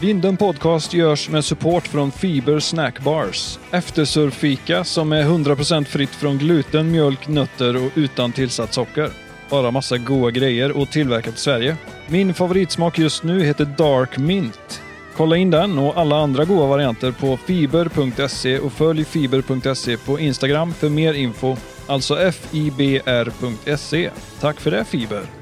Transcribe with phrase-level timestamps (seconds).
[0.00, 3.58] Vinden Podcast görs med support från Fiber Snackbars.
[3.70, 9.10] Eftersurfika som är 100% fritt från gluten, mjölk, nötter och utan tillsatt socker.
[9.50, 11.76] Bara massa goda grejer och tillverkat i Sverige.
[12.08, 14.82] Min favoritsmak just nu heter Dark Mint.
[15.16, 20.74] Kolla in den och alla andra goda varianter på fiber.se och följ fiber.se på Instagram
[20.74, 21.56] för mer info.
[21.86, 24.10] Alltså fibr.se.
[24.40, 25.39] Tack för det Fiber!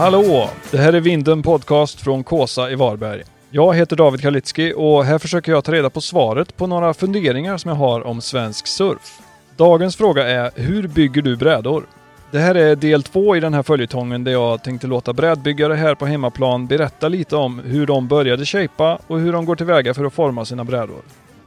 [0.00, 0.50] Hallå!
[0.70, 3.22] Det här är Vinden Podcast från Kåsa i Varberg.
[3.50, 7.56] Jag heter David Kalitski och här försöker jag ta reda på svaret på några funderingar
[7.56, 9.18] som jag har om svensk surf.
[9.56, 11.86] Dagens fråga är, hur bygger du brädor?
[12.30, 15.94] Det här är del två i den här följetongen där jag tänkte låta brädbyggare här
[15.94, 20.04] på hemmaplan berätta lite om hur de började shapea och hur de går tillväga för
[20.04, 21.02] att forma sina brädor.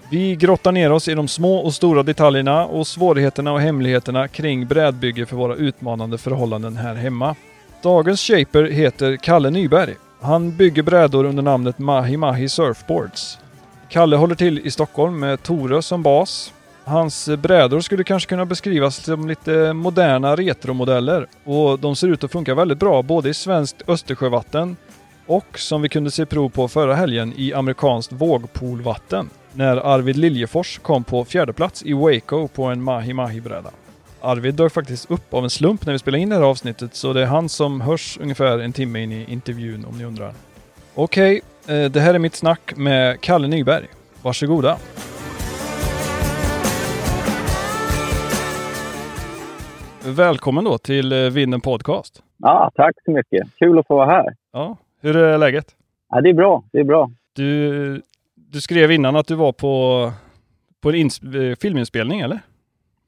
[0.09, 4.67] Vi grottar ner oss i de små och stora detaljerna och svårigheterna och hemligheterna kring
[4.67, 7.35] brädbygge för våra utmanande förhållanden här hemma.
[7.83, 9.95] Dagens shaper heter Kalle Nyberg.
[10.21, 13.39] Han bygger brädor under namnet Mahi Mahi Surfboards.
[13.89, 16.53] Kalle håller till i Stockholm med Tore som bas.
[16.83, 22.31] Hans brädor skulle kanske kunna beskrivas som lite moderna retromodeller och de ser ut att
[22.31, 24.77] funka väldigt bra både i svenskt Östersjövatten
[25.25, 30.79] och som vi kunde se prov på förra helgen i amerikanskt vågpoolvatten när Arvid Liljefors
[30.79, 33.69] kom på fjärde plats i Waco på en Mahi Mahi-bräda.
[34.25, 37.13] Arvid dök faktiskt upp av en slump när vi spelade in det här avsnittet så
[37.13, 40.33] det är han som hörs ungefär en timme in i intervjun om ni undrar.
[40.95, 43.85] Okej, okay, det här är mitt snack med Kalle Nyberg.
[44.21, 44.77] Varsågoda!
[50.05, 52.23] Välkommen då till Vinden Podcast.
[52.37, 53.47] Ja, tack så mycket.
[53.59, 54.35] Kul att få vara här.
[54.53, 55.65] Ja, hur är läget?
[56.09, 56.63] Ja, det är bra.
[56.71, 57.11] Det är bra.
[57.33, 58.01] Du,
[58.35, 60.11] du skrev innan att du var på,
[60.81, 61.09] på en
[61.55, 62.39] filminspelning, eller?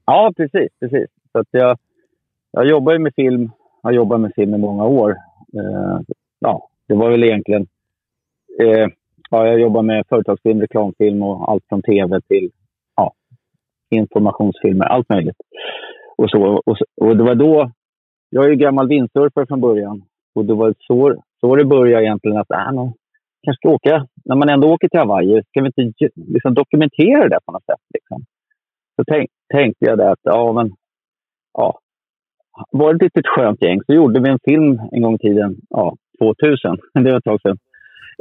[0.05, 0.69] Ja, precis.
[0.79, 1.07] precis.
[1.31, 1.77] Så att jag,
[2.51, 3.51] jag jobbar ju med film.
[3.81, 5.09] Jag har jobbat med film i många år.
[5.53, 5.99] Eh,
[6.39, 7.67] ja, det var väl egentligen...
[8.61, 8.87] Eh,
[9.29, 12.51] ja, jag jobbar med företagsfilm, reklamfilm och allt från tv till
[12.95, 13.13] ja,
[13.89, 14.85] informationsfilmer.
[14.85, 15.37] Allt möjligt.
[16.17, 17.71] Och, så, och, och det var då...
[18.29, 20.03] Jag är ju gammal vindsurfare från början.
[20.35, 22.37] Och det var så, så det började egentligen.
[22.37, 22.93] att äh, man
[23.43, 24.07] kanske ska åka...
[24.25, 27.81] När man ändå åker till Hawaii, ska vi inte liksom, dokumentera det på något sätt?
[27.93, 28.25] Liksom?
[28.95, 30.71] Så tänk, tänkte jag det att, ja men,
[31.53, 31.79] ja.
[32.71, 35.55] Var det ett litet skönt gäng så gjorde vi en film en gång i tiden,
[35.69, 37.57] ja, 2000, det var ett tag sedan,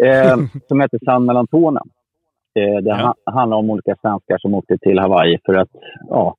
[0.04, 0.36] eh,
[0.68, 1.82] som hette Sand mellan tårna.
[2.58, 3.14] Eh, det ja.
[3.24, 5.70] ha, handlar om olika svenskar som åkte till Hawaii för att,
[6.08, 6.36] ja,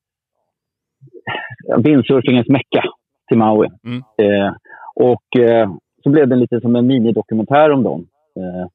[1.78, 2.84] vindsurfingens mecka
[3.28, 3.70] till Maui.
[3.84, 3.98] Mm.
[3.98, 4.54] Eh,
[4.96, 5.70] och eh,
[6.04, 8.08] så blev det lite som en minidokumentär om dem.
[8.36, 8.68] Eh,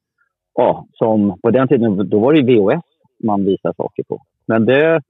[0.53, 2.83] ja, som på den tiden, då var det VHS
[3.23, 4.21] man visade saker på.
[4.47, 5.01] Men det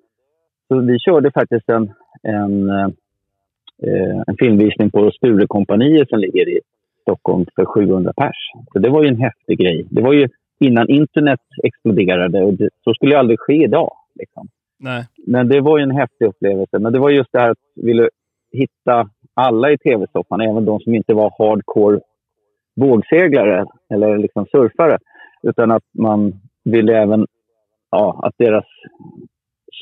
[0.72, 1.94] så vi körde faktiskt en,
[2.24, 6.60] en, eh, en filmvisning på Sturekompaniet som ligger i
[7.02, 8.52] Stockholm för 700 pers.
[8.74, 9.88] Så det var ju en häftig grej.
[9.90, 10.28] Det var ju
[10.60, 13.92] innan internet exploderade och det, så skulle ju aldrig ske idag.
[14.16, 14.48] Liksom.
[14.80, 15.04] Nej.
[15.28, 16.80] Men det var ju en häftig upplevelse.
[16.80, 18.10] Men det var just det här att vi ville
[18.52, 22.00] hitta alla i tv-soffan, även de som inte var hardcore
[22.76, 24.98] vågseglare eller liksom surfare.
[25.44, 26.34] Utan att man
[26.64, 27.28] ville även
[27.92, 28.66] ja, att deras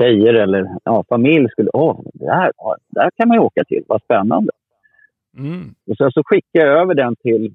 [0.02, 1.70] tjejer eller ja, familj skulle...
[1.74, 2.52] Åh, det här,
[2.90, 3.84] där kan man ju åka till.
[3.88, 4.52] Vad spännande.
[5.38, 5.76] Mm.
[5.88, 7.46] Och sen så skickade jag över den till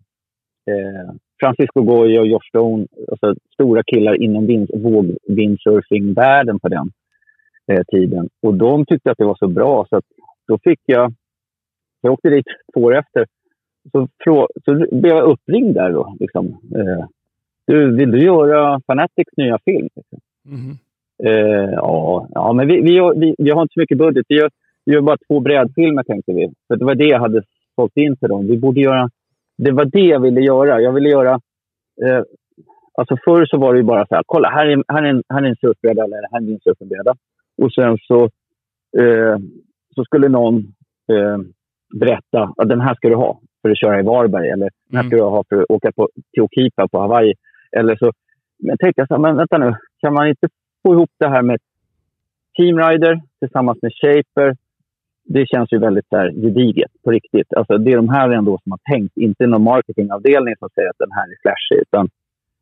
[0.71, 2.87] eh, Francisco Goya och Josh Stone.
[3.10, 6.91] Alltså stora killar inom vind, vågwindsurfing-världen på den
[7.72, 8.28] eh, tiden.
[8.43, 10.05] Och de tyckte att det var så bra så att
[10.49, 11.15] då fick jag...
[12.00, 13.26] Jag åkte dit två år efter.
[14.25, 16.16] Så, så blev jag uppringd där då.
[16.21, 16.47] Liksom.
[16.47, 17.06] Eh,
[17.66, 19.88] du, vill du göra Fanatics nya film?
[20.47, 20.76] Mm.
[21.22, 24.26] Uh, ja, ja, men vi, vi, vi, vi, har inte så mycket budget.
[24.28, 24.50] Vi gör,
[24.84, 26.52] vi gör bara två brädfilmer, tänkte vi.
[26.69, 27.42] För det var det jag hade
[27.76, 28.47] fått in till dem.
[28.47, 29.10] Vi borde göra...
[29.58, 30.80] Det var det jag ville göra.
[30.80, 31.34] Jag ville göra...
[32.04, 32.22] Uh,
[32.98, 35.22] alltså förr så var det ju bara så här, kolla, här är, här är en,
[35.28, 37.14] här är en surfbräda eller här är en surfbräda.
[37.62, 38.22] Och sen så,
[39.00, 39.36] uh,
[39.94, 40.62] så skulle någon
[42.00, 44.49] berätta att den här ska du ha för att köra i Varberg.
[44.49, 45.19] Eller den här ska mm.
[45.19, 47.34] du ha för att åka på, till Okipa på Hawaii.
[47.76, 48.12] Eller så
[48.58, 50.49] men tänkte jag så här, men vänta nu, kan man inte
[50.84, 51.58] få ihop det här med
[52.56, 54.56] Teamrider tillsammans med Shaper.
[55.25, 57.52] Det känns ju väldigt där gediget på riktigt.
[57.52, 60.98] Alltså, det är de här ändå som har tänkt, inte någon marketingavdelning som säger att
[60.98, 61.82] den här är flashig.
[61.82, 62.08] Utan,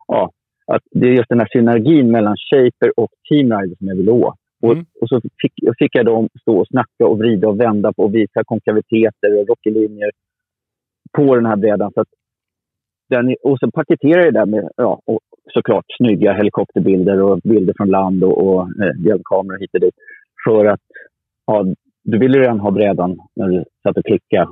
[0.08, 0.30] ja,
[0.66, 4.38] att det är just den här synergin mellan Shaper och Teamrider som jag vill åt.
[4.62, 4.84] Och, mm.
[5.00, 8.14] och så fick, fick jag dem stå och snacka och vrida och vända på och
[8.14, 10.10] visa konkaviteter och rockelinjer
[11.12, 11.92] på den här brädan.
[11.94, 12.08] Så att
[13.08, 15.20] den, och så paketerar jag det med ja, och
[15.52, 19.94] såklart snygga helikopterbilder och bilder från land och, och eh, hjälpkameror hit och dit.
[20.44, 20.80] För att
[21.46, 21.64] ja,
[22.04, 24.48] du ville redan ha brädan när du satt och klickade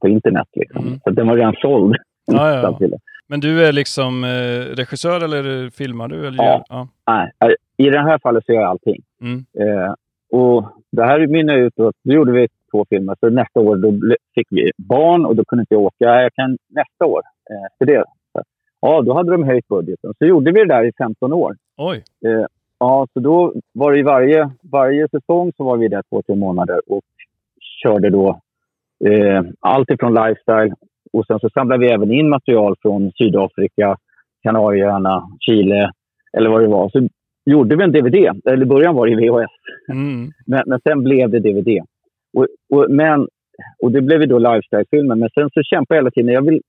[0.00, 0.48] på internet.
[0.52, 0.86] Liksom.
[0.86, 1.00] Mm.
[1.04, 1.96] Så den var redan såld.
[2.26, 2.98] Ja, ja.
[3.28, 6.26] Men du är liksom eh, regissör eller filmar du?
[6.26, 6.64] Eller Ja.
[6.68, 6.88] ja.
[7.06, 9.02] Nej, eh, I det här fallet så gör jag allting.
[9.20, 9.44] Mm.
[9.60, 9.94] Eh,
[10.32, 13.16] och det här mynnar ut då, då gjorde vi två filmer.
[13.20, 15.94] Så nästa år då fick vi barn och då kunde inte jag åka.
[15.98, 18.04] Ja, Jag kan nästa år eh, efter det.
[18.82, 20.12] Ja, då hade de höjt budgeten.
[20.18, 21.56] Så gjorde vi det där i 15 år.
[21.76, 22.02] Oj.
[22.26, 22.46] Eh,
[22.78, 26.34] ja, så då var det i varje, varje säsong så var vi där två, tre
[26.36, 27.02] månader och
[27.82, 28.40] körde då
[29.04, 30.74] eh, allt ifrån lifestyle
[31.12, 33.96] och sen så samlade vi även in material från Sydafrika,
[34.42, 35.90] Kanarieöarna, Chile
[36.36, 36.88] eller vad det var.
[36.88, 37.08] Så
[37.44, 38.14] gjorde vi en DVD.
[38.44, 39.50] Eller i början var det VHS,
[39.92, 40.30] Mm.
[40.46, 41.80] men, men sen blev det DVD.
[42.36, 43.28] Och, och, men,
[43.82, 45.14] och det blev ju då lifestyle-filmer.
[45.14, 46.34] Men sen så kämpade jag hela tiden.
[46.34, 46.62] Jag vill,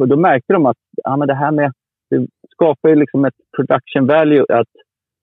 [0.00, 1.72] och då märkte de att ja, men det här med...
[2.10, 4.68] Det skapar ju liksom ett production value att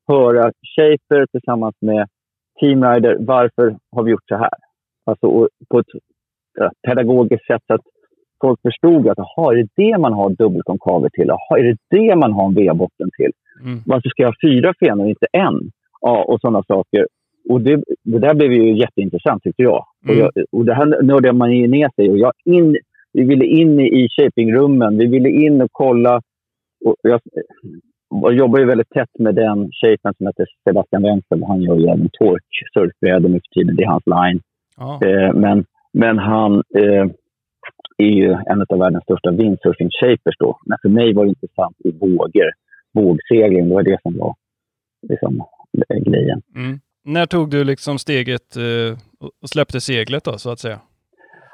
[0.07, 2.07] höra Shaper tillsammans med
[2.59, 3.17] Team Rider.
[3.19, 4.49] Varför har vi gjort så här?
[5.05, 5.85] Alltså och på ett
[6.59, 7.81] ja, pedagogiskt sätt så att
[8.41, 11.31] folk förstod att aha, är det det man har dubbelkonkaver till?
[11.31, 13.31] Aha, är det det man har en V-botten till?
[13.63, 13.79] Mm.
[13.85, 15.71] varför ska jag ha fyra fenor och inte en?
[16.01, 17.07] Ja, och sådana saker.
[17.49, 19.85] Och det, det där blev ju jätteintressant tyckte jag.
[20.03, 20.19] Och, Mm.
[20.19, 22.77] jag, och det här nördade man ju ner sig och jag in,
[23.17, 24.97] Vi ville in i, shapingrummen.
[24.97, 26.21] Vi ville in och kolla.
[26.85, 27.21] Och jag,
[28.09, 31.43] jag jobbar ju väldigt tätt med den shapen som heter Sebastian Wenzel.
[31.47, 32.43] Han gör ju även tork,
[32.73, 33.75] surfbrädor nu för tiden.
[33.75, 34.41] Det är hans line.
[34.77, 34.99] Ja.
[35.05, 37.05] Eh, men, men han eh,
[37.97, 40.59] är ju en av världens största windsurfing shapers då.
[40.65, 42.51] Men för mig var det intressant i vågor.
[42.93, 44.35] Vågsegling, det var det som var
[45.09, 45.43] liksom,
[46.05, 46.41] grejen.
[46.55, 46.79] Mm.
[47.05, 48.97] När tog du liksom steget eh,
[49.41, 50.79] och släppte seglet då, så att säga?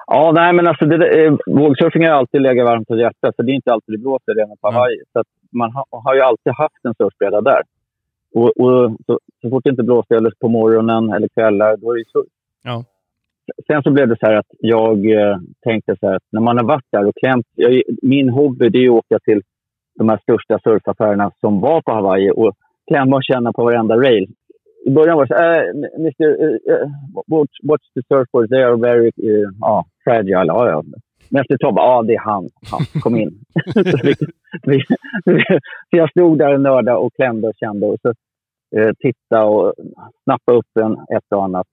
[0.07, 3.35] Ja, nej men alltså det, eh, vågsurfing har alltid legat varmt om hjärtat.
[3.35, 4.75] Så det är inte alltid det blåser redan på Mm.
[4.75, 4.97] Hawaii.
[5.13, 7.61] Så att man ha, har ju alltid haft en surfbräda där.
[8.35, 11.97] Och, och så, så fort det inte blåste eller på morgonen eller kvällar, då är
[11.97, 12.25] det surf.
[12.63, 12.83] Ja.
[13.67, 16.57] Sen så blev det så här att jag eh, tänkte så här att när man
[16.57, 17.45] har varit där och klämt...
[17.56, 19.41] Jag, min hobby det är att åka till
[19.95, 22.53] de här största surfaffärerna som var på Hawaii och
[22.88, 24.27] klämma och känna på varenda rail.
[24.85, 26.27] I början var det så här, Mr.
[26.27, 26.88] Uh,
[27.27, 30.45] watch, watch the surfboards, they are very uh, ah, fragile.
[30.47, 30.83] Ja, ja.
[31.29, 32.50] Men efter ett tag, ja ah, det är han.
[32.71, 33.01] han.
[33.01, 33.39] Kom in.
[35.23, 35.39] så,
[35.89, 38.13] jag stod där och nördade och klämde och kände och så
[38.77, 39.73] eh, titta och
[40.23, 41.67] snappa upp en, ett och annat.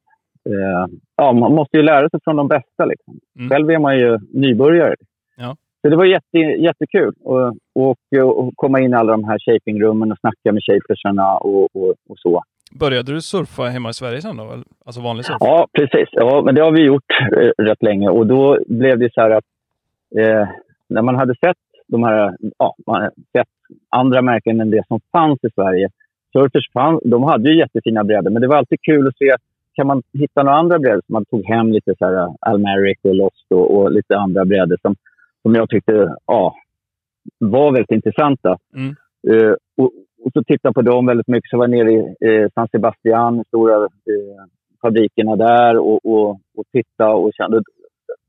[0.49, 2.85] Eh, ja, man måste ju lära sig från de bästa.
[2.85, 3.19] Liksom.
[3.38, 3.50] Mm.
[3.50, 4.94] Själv är man ju nybörjare.
[5.37, 5.56] Ja.
[5.83, 7.97] Så det var jätte, jättekul att och,
[8.38, 12.19] och komma in i alla de här shapingrummen och snacka med shapersarna och, och, och
[12.19, 12.43] så.
[12.71, 14.63] Började du surfa hemma i Sverige sen då?
[14.85, 15.37] Alltså vanlig surf?
[15.41, 16.09] Ja, precis.
[16.13, 18.09] Ja, men det har vi gjort eh, rätt länge.
[18.09, 19.45] Och då blev det så här att
[20.19, 20.49] eh,
[20.89, 21.57] när man hade sett
[21.87, 23.49] de här, ja, man hade sett
[23.89, 25.89] andra märken än det som fanns i Sverige.
[26.33, 29.37] Surfers fann, de hade ju jättefina brädor, men det var alltid kul att se
[29.75, 33.15] kan man hitta några andra brädor som man tog hem lite så här Almeric och
[33.15, 34.97] Lost och, och lite andra brädor som,
[35.43, 36.55] som jag tyckte ja,
[37.39, 38.59] var väldigt intressanta.
[38.75, 38.97] Mm.
[39.29, 39.93] Eh, och,
[40.25, 41.51] och så tittade på dem väldigt mycket.
[41.51, 44.45] Så var jag nere i eh, San Sebastian, stora eh,
[44.83, 47.63] fabrikerna där och, och, och tittade och kände.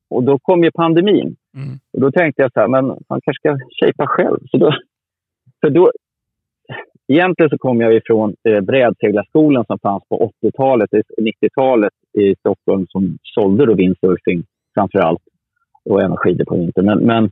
[0.10, 1.36] Och då kom ju pandemin.
[1.56, 1.80] Mm.
[1.94, 4.40] Och då tänkte jag så här, men man kanske ska shapea själv.
[4.52, 4.74] Så då,
[5.62, 5.92] för då,
[7.08, 10.90] egentligen så kom jag ifrån eh, brädseglarskolan som fanns på 80-talet,
[11.22, 14.44] 90-talet i Stockholm som sålde då windsurfing
[14.74, 15.22] framför allt
[15.86, 16.86] och även skidor på vintern.
[16.86, 17.32] Men, men,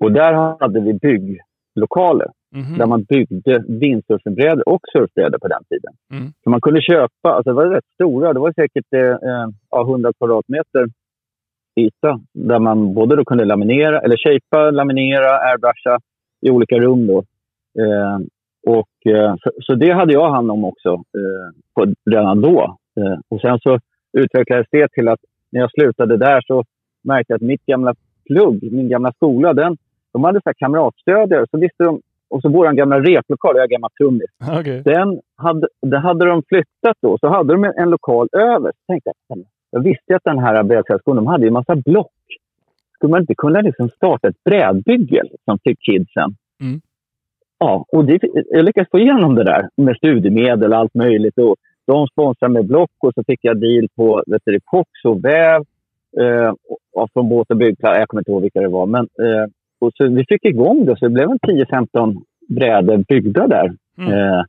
[0.00, 2.78] och där hade vi bygglokaler Mhm.
[2.78, 5.92] där man byggde windsurfingbrädor och surfbrädor på den tiden.
[6.12, 6.32] Mm.
[6.44, 9.82] Så man kunde köpa, alltså det var rätt stora, det var säkert eh, eh, ja,
[9.82, 10.86] 100 kvadratmeter
[11.80, 15.98] yta där man både då kunde laminera, eller shapea, laminera, airbrusha
[16.46, 17.06] i olika rum.
[17.06, 17.18] Då.
[17.82, 18.18] Eh,
[18.66, 22.76] och, eh, så, så det hade jag hand om också eh, på, redan då.
[23.00, 23.78] Eh, och sen så
[24.12, 25.20] utvecklades det till att
[25.52, 26.64] när jag slutade där så
[27.04, 27.94] märkte jag att mitt gamla
[28.26, 29.76] plugg, min gamla skola, den,
[30.12, 31.46] de hade så här kamratstödjare.
[31.50, 34.30] Så visste de, och så vår gamla replokal, jag är gammal trummis,
[34.60, 34.82] Okej.
[34.84, 37.18] den hade, det hade de flyttat då.
[37.18, 38.72] Så hade de en, lokal över.
[38.72, 39.38] Så tänkte jag,
[39.70, 42.12] jag visste att den här brädsällskolan, de hade ju en massa block.
[42.94, 46.36] Skulle man inte kunna liksom starta ett brädbygge liksom, till kidsen?
[46.60, 46.80] Mm.
[47.58, 51.38] Ja, och det, jag lyckades få igenom det där med studiemedel och allt möjligt.
[51.38, 51.56] Och
[51.86, 54.60] de sponsrade med block och så fick jag deal på vet du,
[55.04, 55.62] och väv.
[56.20, 57.98] Eh, och, och från båt och byggplats.
[57.98, 58.86] Jag kommer inte ihåg vilka det var.
[58.86, 59.46] Men, eh,
[59.86, 62.16] och så vi fick igång det, så det blev en 10-15
[62.48, 63.72] brädor byggda där.
[63.98, 64.12] Mm.
[64.12, 64.44] Eh,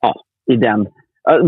[0.00, 0.14] ja,
[0.52, 0.88] i den.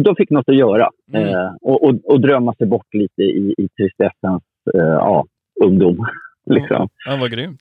[0.04, 1.28] De fick något att göra Mm.
[1.28, 4.42] eh, och, och, och drömma sig bort lite i, i tristessens
[4.75, 5.25] eh, ja,
[5.64, 6.06] ungdom.
[6.46, 6.88] Liksom.
[7.06, 7.60] Ja, vad grymt.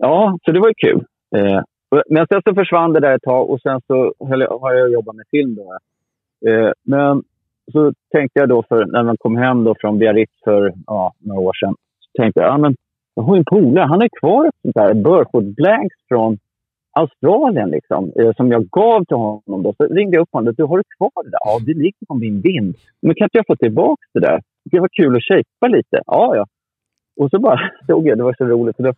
[0.00, 1.04] Ja, så det var ju kul.
[1.36, 1.60] Eh,
[2.10, 5.16] men sen så försvann det där ett tag och sen så jag, har jag jobbat
[5.16, 5.54] med film.
[5.54, 5.78] Då.
[6.50, 7.22] Eh, men
[7.72, 11.40] så tänkte jag då, för, när man kom hem då från Biarritz för ja, några
[11.40, 12.76] år sedan, så tänkte jag ja, men
[13.18, 16.38] jag har en polare, han har kvar ett sånt där Burford Blanks från
[16.92, 19.62] Australien liksom, eh, som jag gav till honom.
[19.62, 19.74] Då.
[19.76, 20.54] Så ringde jag upp honom.
[20.56, 21.38] Du, har du kvar det där?
[21.44, 22.76] Ja, det ligger på min vind.
[23.02, 24.40] Men kan inte jag få tillbaka det där?
[24.70, 26.00] Det var kul att shapea lite.
[26.06, 26.46] Ja, ja.
[27.20, 28.76] Och så bara såg jag, det var så roligt.
[28.76, 28.92] För då,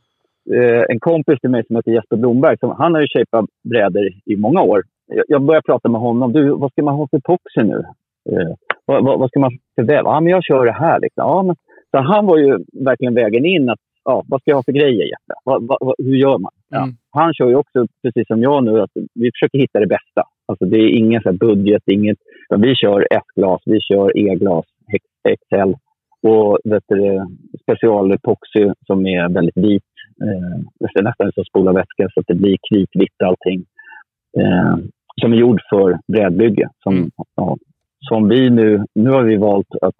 [0.54, 4.08] eh, en kompis till mig som heter Jesper Blomberg, som, han har ju shapat brädor
[4.24, 4.82] i många år.
[5.06, 6.32] Jag, jag började prata med honom.
[6.32, 7.84] Du, vad ska man ha för epoxy nu?
[8.30, 8.50] Eh,
[8.86, 10.02] vad, vad, vad, ska man för väv?
[10.04, 11.00] Ja, men jag kör det här.
[11.00, 11.22] Liksom.
[11.26, 11.56] Ja, men,
[11.90, 13.70] så han var ju verkligen vägen in.
[13.70, 15.34] att ja, Vad ska jag ha för grejer, Jeppe?
[15.44, 16.52] Vad, vad, hur gör man?
[16.68, 16.82] Ja.
[16.82, 16.96] Mm.
[17.10, 20.22] Han kör ju också, precis som jag nu, att vi försöker hitta det bästa.
[20.46, 22.18] Alltså det är ingen så budget, inget...
[22.58, 24.64] Vi kör F-glas, vi kör E-glas,
[25.38, 25.72] XL
[26.22, 27.26] och vet du,
[27.62, 29.82] specialepoxy som är väldigt vit.
[30.22, 33.64] Eh, det är nästan som spola vätska så att det blir kritvitt allting.
[34.38, 34.76] Eh,
[35.20, 36.68] som är gjord för brädbygge.
[36.82, 37.10] Som, mm.
[37.36, 37.56] ja,
[38.08, 39.94] som vi nu, nu har vi valt att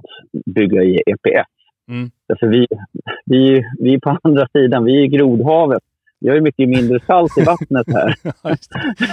[0.55, 1.60] bygga i EPS.
[1.91, 2.11] Mm.
[2.29, 2.67] Därför vi,
[3.27, 5.83] vi, vi är på andra sidan, vi är i grodhavet.
[6.21, 8.15] Vi har ju mycket mindre salt i vattnet här.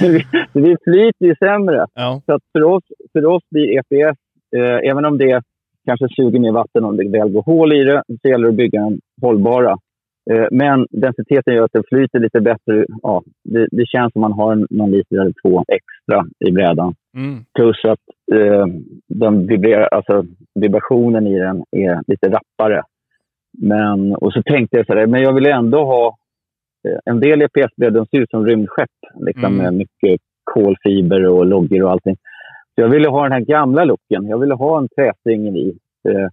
[0.12, 1.86] vi, vi flyter ju sämre.
[1.94, 2.22] Ja.
[2.26, 4.20] Så för, oss, för oss blir EPS,
[4.56, 5.42] eh, även om det
[5.86, 8.58] kanske suger mer vatten om det väl går hål i det, så gäller det att
[8.58, 9.78] bygga den hållbara.
[10.32, 12.86] Eh, men densiteten gör att det flyter lite bättre.
[13.02, 16.96] Ja, det, det känns som man har någon liter eller två extra i brädan.
[17.18, 17.46] Mm.
[17.56, 18.00] Plus att
[18.34, 18.66] eh,
[19.08, 22.84] den vibrerar, alltså, vibrationen i den är lite rappare.
[23.58, 26.18] Men, och så tänkte jag så här, men jag vill ändå ha...
[26.88, 29.58] Eh, en del EPS-brädor ser ut som rymdskepp liksom, mm.
[29.58, 32.16] med mycket kolfiber och loggor och allting.
[32.76, 34.28] Så jag ville ha den här gamla looken.
[34.28, 35.78] Jag ville ha en trästring i.
[36.10, 36.28] Eh,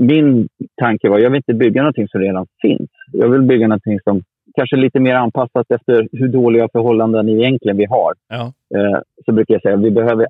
[0.00, 0.48] min
[0.80, 2.90] tanke var, jag vill inte bygga någonting som redan finns.
[3.12, 4.22] Jag vill bygga någonting som
[4.54, 8.12] kanske är lite mer anpassat efter hur dåliga förhållanden egentligen vi har.
[8.28, 8.52] Ja.
[8.74, 10.26] Eh, så brukar jag säga, vi behöver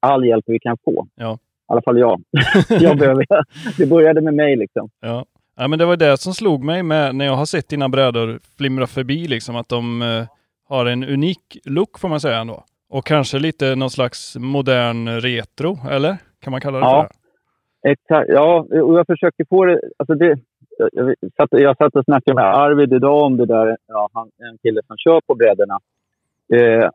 [0.00, 1.06] all hjälp vi kan få.
[1.14, 1.34] Ja.
[1.34, 2.22] I alla fall jag.
[2.68, 3.26] jag behöver,
[3.78, 4.90] det började med mig liksom.
[5.00, 5.24] Ja.
[5.56, 8.38] Ja, men det var det som slog mig med när jag har sett dina brädor
[8.58, 10.26] flimra förbi, liksom, att de eh,
[10.68, 12.64] har en unik look får man säga ändå.
[12.88, 16.16] Och kanske lite någon slags modern retro, eller?
[16.40, 17.02] Kan man kalla det ja.
[17.02, 17.90] för det?
[17.90, 18.28] Exakt.
[18.28, 19.80] Ja, och jag försöker få det...
[19.98, 20.38] Alltså det
[20.92, 23.76] jag, satt, jag satt och snackade med Arvid idag om det där.
[23.86, 25.78] Ja, han, en kille som kör på brädorna.
[26.54, 26.90] Eh,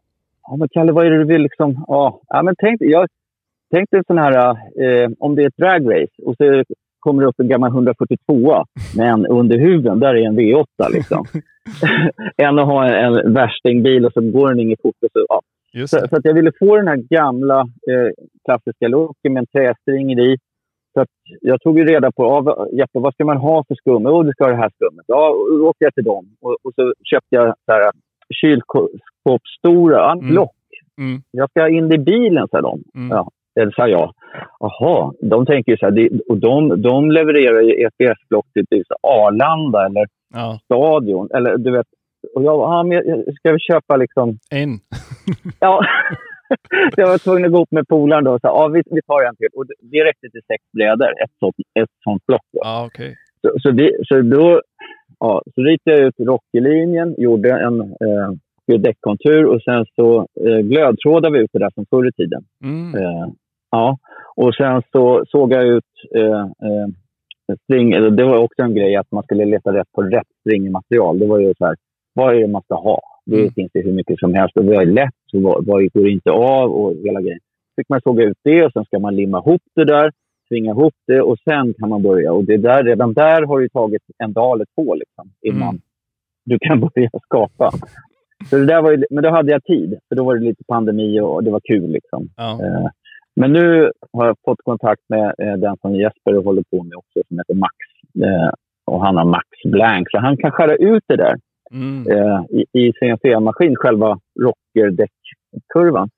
[0.49, 1.85] ja, men Kalle, vad är det du vill liksom...
[1.87, 3.07] Ja, ja men tänk, jag
[3.73, 4.49] tänkte en sån här...
[4.83, 6.63] Eh, om det är ett dragrace och så
[6.99, 8.65] kommer det upp en gammal 142
[8.97, 11.25] men under huven där är en V8 liksom.
[12.37, 14.95] än att ha en, en värstingbil och så går den inget fort.
[15.01, 15.41] Och så, ja.
[15.87, 18.09] så, så, att jag ville få den här gamla eh,
[18.45, 20.37] klassiska looken med en trästring i.
[20.93, 21.09] Så att
[21.41, 24.03] jag tog ju reda på, av, Jeppe, vad ska man ha för skum?
[24.03, 25.05] Jo, du ska ha det här skummet.
[25.07, 26.25] Ja, och då åkte jag till dem.
[26.41, 27.91] Och, och så köpte jag så här,
[28.33, 30.29] kylskåpsstora, mm.
[30.29, 30.55] block.
[30.97, 31.21] Mm.
[31.31, 32.83] Jag ska in i bilen, sa de.
[32.95, 33.09] Mm.
[33.09, 34.13] Ja, eller sa jag.
[34.59, 39.85] Jaha, de tänker ju så här, och de, de levererar ju EPS-block till typ Arlanda
[39.85, 40.59] eller ja.
[40.63, 41.29] Stadion.
[41.33, 41.87] Eller du vet,
[42.35, 44.37] och jag, ja, men jag ska vi köpa liksom...
[44.51, 44.69] En?
[45.59, 45.85] ja.
[46.97, 49.23] jag var tvungen att gå upp med polaren då och sa ja, vi, vi tar
[49.23, 49.47] en till.
[49.55, 52.45] Och det räckte till sex brädor, ett sånt, ett sånt block.
[52.53, 52.61] Då.
[52.65, 53.15] Ah, okay.
[53.41, 54.61] så, så, vi, så då
[55.19, 61.37] ja, så ritade jag ut rocklinjen, gjorde en eh, däckkontur och sen så eh, glödtrådade
[61.37, 62.43] vi ut det där från förr i tiden.
[62.63, 62.95] Mm.
[62.95, 63.27] Eh,
[63.71, 63.97] ja.
[64.35, 66.87] Och sen så såg jag ut eh, eh,
[67.63, 71.19] string, det var också en grej att man skulle leta rätt på rätt stringmaterial.
[71.19, 71.75] Det var ju så här,
[72.13, 72.99] vad är det man ska ha?
[73.25, 73.51] Det mm.
[73.51, 74.57] finns det hur mycket som helst.
[74.57, 77.39] Och vad är lätt och vad, vad går inte av och hela grejen.
[77.75, 80.11] fick man såga ut det och sen ska man limma ihop det där,
[80.49, 82.33] tvinga ihop det och sen kan man börja.
[82.33, 85.81] Och det där, redan där har det tagit en dag eller två liksom, innan mm.
[86.45, 87.71] du kan börja skapa.
[88.49, 90.63] Så det där var ju, men då hade jag tid, för då var det lite
[90.63, 91.91] pandemi och det var kul.
[91.91, 92.29] Liksom.
[92.37, 92.59] Ja.
[92.63, 92.87] Eh,
[93.35, 97.27] men nu har jag fått kontakt med eh, den som Jesper håller på med också,
[97.27, 97.75] som heter Max.
[98.25, 98.53] Eh,
[98.85, 101.35] och han har Max Blank, så han kan skära ut det där
[101.71, 102.05] mm.
[102.49, 106.09] i, i CNC-maskin, själva rockerdäckkurvan.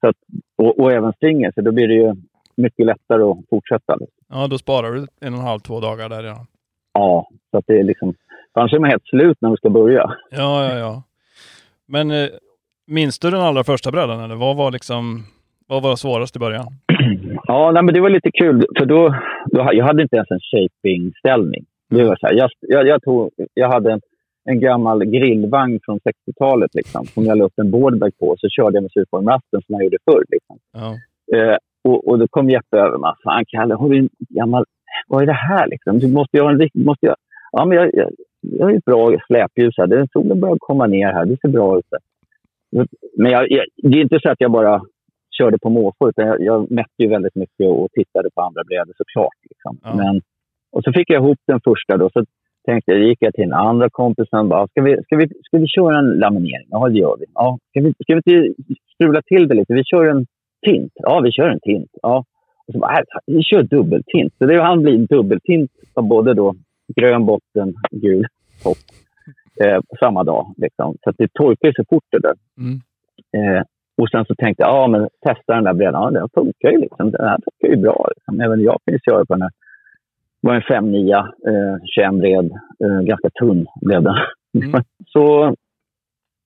[0.00, 0.16] Så att,
[0.58, 2.14] och, och även stringer, så då blir det ju
[2.58, 3.96] mycket lättare att fortsätta.
[4.28, 6.46] Ja, då sparar du en och en halv, två dagar där ja.
[6.92, 8.14] Ja, så att det är liksom...
[8.52, 10.12] Annars är man helt slut när vi ska börja.
[10.30, 11.02] Ja, ja, ja.
[11.86, 12.28] Men eh,
[12.86, 14.20] minns du den allra första brädan?
[14.20, 15.24] Eller vad var liksom...
[15.66, 16.66] Vad var svårast i början?
[17.44, 18.66] Ja, nej, men det var lite kul.
[18.78, 19.14] För då,
[19.46, 21.64] då, jag hade inte ens en shaping-ställning.
[21.90, 24.00] Det var så här, jag, jag, jag, tog, jag hade en,
[24.44, 28.36] en gammal grillvagn från 60-talet liksom, som jag la upp en boardbag på.
[28.38, 30.24] Så körde jag med surformrasten som jag gjorde förr.
[30.28, 30.58] Liksom.
[30.72, 30.90] Ja.
[31.36, 33.12] Eh, och, och, då kom Jeppe över mig.
[33.24, 34.64] Fan, Kalle, har du en gammal...
[35.08, 35.98] Vad är det här liksom?
[35.98, 36.84] Du måste ju ha en riktig...
[36.84, 37.16] Måste jag...
[37.52, 40.08] Ja, men jag, jag, jag har ett bra släpljus här.
[40.12, 41.26] solen börjar komma ner här.
[41.26, 41.84] Det ser bra ut.
[43.16, 44.82] Men jag, jag, det är inte så att jag bara
[45.38, 48.94] körde på måfå, utan jag, jag mätte ju väldigt mycket och tittade på andra brädor
[48.96, 49.38] såklart.
[49.50, 49.78] Liksom.
[49.82, 49.94] Ja.
[49.96, 50.20] Men,
[50.72, 51.96] och så fick jag ihop den första.
[51.96, 52.24] Då, så
[52.66, 55.58] tänkte jag, gick jag till den andra kompisen och bara, ska vi, ska vi, ska
[55.58, 56.68] vi köra en laminering?
[56.70, 57.26] Ja, det gör vi.
[57.34, 58.62] Ja, ska vi, ska vi inte
[58.94, 59.74] strula till det lite?
[59.74, 60.26] Vi kör en
[60.66, 60.92] tint.
[60.94, 61.90] Ja, vi kör en tint.
[62.02, 62.24] Ja.
[62.66, 64.34] Och så bara, vi kör dubbeltint.
[64.38, 66.54] Så det hann bli dubbeltint av både då
[66.96, 68.26] grön botten, gul
[68.62, 68.78] topp
[69.64, 70.54] eh, samma dag.
[70.56, 70.96] Liksom.
[71.04, 72.34] Så det torkade så fort det där.
[72.58, 72.80] Mm.
[73.36, 73.62] Eh,
[74.02, 76.02] och sen så tänkte jag, ja men testa den där brädan.
[76.02, 77.10] Ja, den funkar ju liksom.
[77.10, 78.08] Den här funkar ju bra.
[78.16, 78.40] Liksom.
[78.40, 79.50] Även jag kan ju köra på den här.
[80.42, 81.24] Det var en 5 9 eh,
[81.94, 82.50] 21 bred.
[82.84, 84.14] Eh, ganska tunn blev den.
[84.54, 84.82] Mm.
[85.06, 85.54] så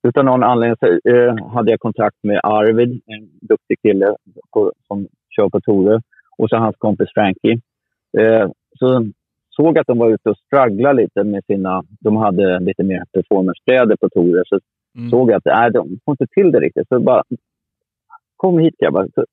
[0.07, 4.15] utan någon anledning så, eh, hade jag kontakt med Arvid, en duktig kille
[4.53, 6.01] på, som kör på Tore.
[6.37, 7.59] Och så hans kompis Frankie.
[8.17, 9.05] Eh, så
[9.49, 11.83] såg att de var ute och strugglade lite med sina...
[11.99, 14.43] De hade lite mer performancebrädor på Tore.
[14.45, 14.59] Så
[14.97, 15.09] mm.
[15.09, 16.87] såg jag att nej, de får inte till det riktigt.
[16.87, 17.23] Så bara,
[18.35, 19.07] kom hit grabbar.
[19.15, 19.25] Så,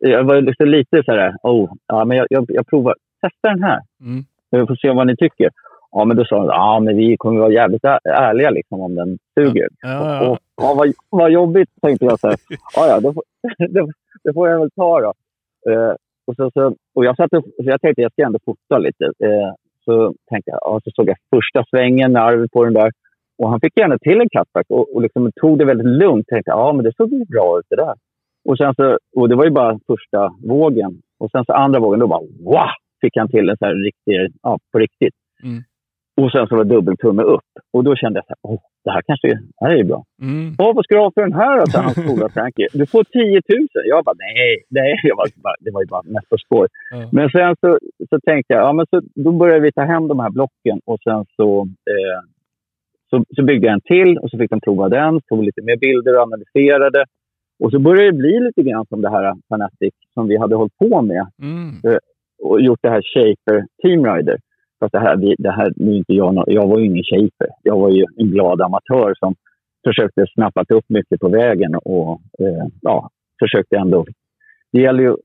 [0.00, 2.94] jag var liksom lite så här, oh, ja, men jag, jag, jag provar.
[3.20, 3.80] Testa den här.
[4.00, 4.24] Mm.
[4.50, 5.50] Jag får se vad ni tycker.
[5.96, 9.18] Ja, men då sa de ja, men vi kommer vara jävligt ärliga liksom, om den
[9.34, 9.68] suger.
[9.80, 10.30] Ja, ja, ja.
[10.30, 12.20] Och, ja, vad, vad jobbigt, tänkte jag.
[12.20, 12.36] Så här.
[12.76, 13.12] Ja, ja, det,
[13.68, 13.92] det,
[14.24, 15.12] det får jag väl ta då.
[15.70, 15.94] Uh,
[16.26, 19.04] och, så, så, och jag, satt och, så jag tänkte jag ska ändå fota lite.
[19.04, 19.52] Uh,
[19.84, 22.92] så tänkte jag, ja, så såg jag första svängen med arvet på den där.
[23.38, 26.26] Och han fick gärna till en cutback och, och liksom tog det väldigt lugnt.
[26.26, 27.94] Tänkte, ja men det såg ju bra ut det där.
[28.44, 31.02] Och, sen så, och det var ju bara första vågen.
[31.18, 32.70] Och sen så andra vågen, då bara wow!
[33.00, 35.14] Fick han till en så här riktig, ja, på riktigt.
[35.42, 35.62] Mm.
[36.16, 37.50] Och sen så var det dubbeltumme upp.
[37.72, 40.04] Och då kände jag att oh, det här kanske det här är bra.
[40.22, 40.54] Mm.
[40.58, 41.78] Oh, vad ska du ha för den här då?
[41.78, 42.68] hans polare Frankie.
[42.72, 43.68] Du får 10 000.
[43.84, 45.00] Jag bara nej, nej.
[45.02, 46.68] Jag bara, det var ju bara mest på spår.
[46.94, 47.08] Mm.
[47.12, 47.78] Men sen så,
[48.10, 50.98] så tänkte jag, ja, men så, då började vi ta hem de här blocken och
[51.04, 52.20] sen så, eh,
[53.10, 55.20] så, så byggde jag en till och så fick de prova den.
[55.20, 57.04] Tog lite mer bilder och analyserade.
[57.62, 60.76] Och så började det bli lite grann som det här Fanatic som vi hade hållit
[60.76, 61.26] på med.
[61.42, 61.68] Mm.
[61.84, 61.98] Eh,
[62.42, 64.38] och gjort det här Shaper Team Rider.
[64.80, 67.48] Fast det här, det här, nu inte jag, jag var ju ingen shaper.
[67.62, 69.34] Jag var ju en glad amatör som
[69.86, 74.06] försökte snappa upp mycket på vägen och eh, ja, försökte ändå...
[74.72, 75.18] Det gäller ju att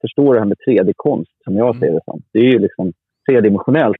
[0.00, 2.22] förstå det här med 3D-konst, som jag ser det som.
[2.32, 2.92] Det är ju liksom
[3.28, 3.96] tredimensionellt.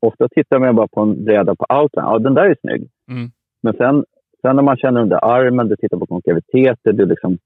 [0.00, 2.04] Ofta tittar man bara på en bräda på outline.
[2.04, 2.88] Ja, den där är snygg.
[3.10, 3.30] Mm.
[3.62, 4.04] Men sen,
[4.40, 7.38] sen när man känner under armen, du tittar på konkaviteter, du liksom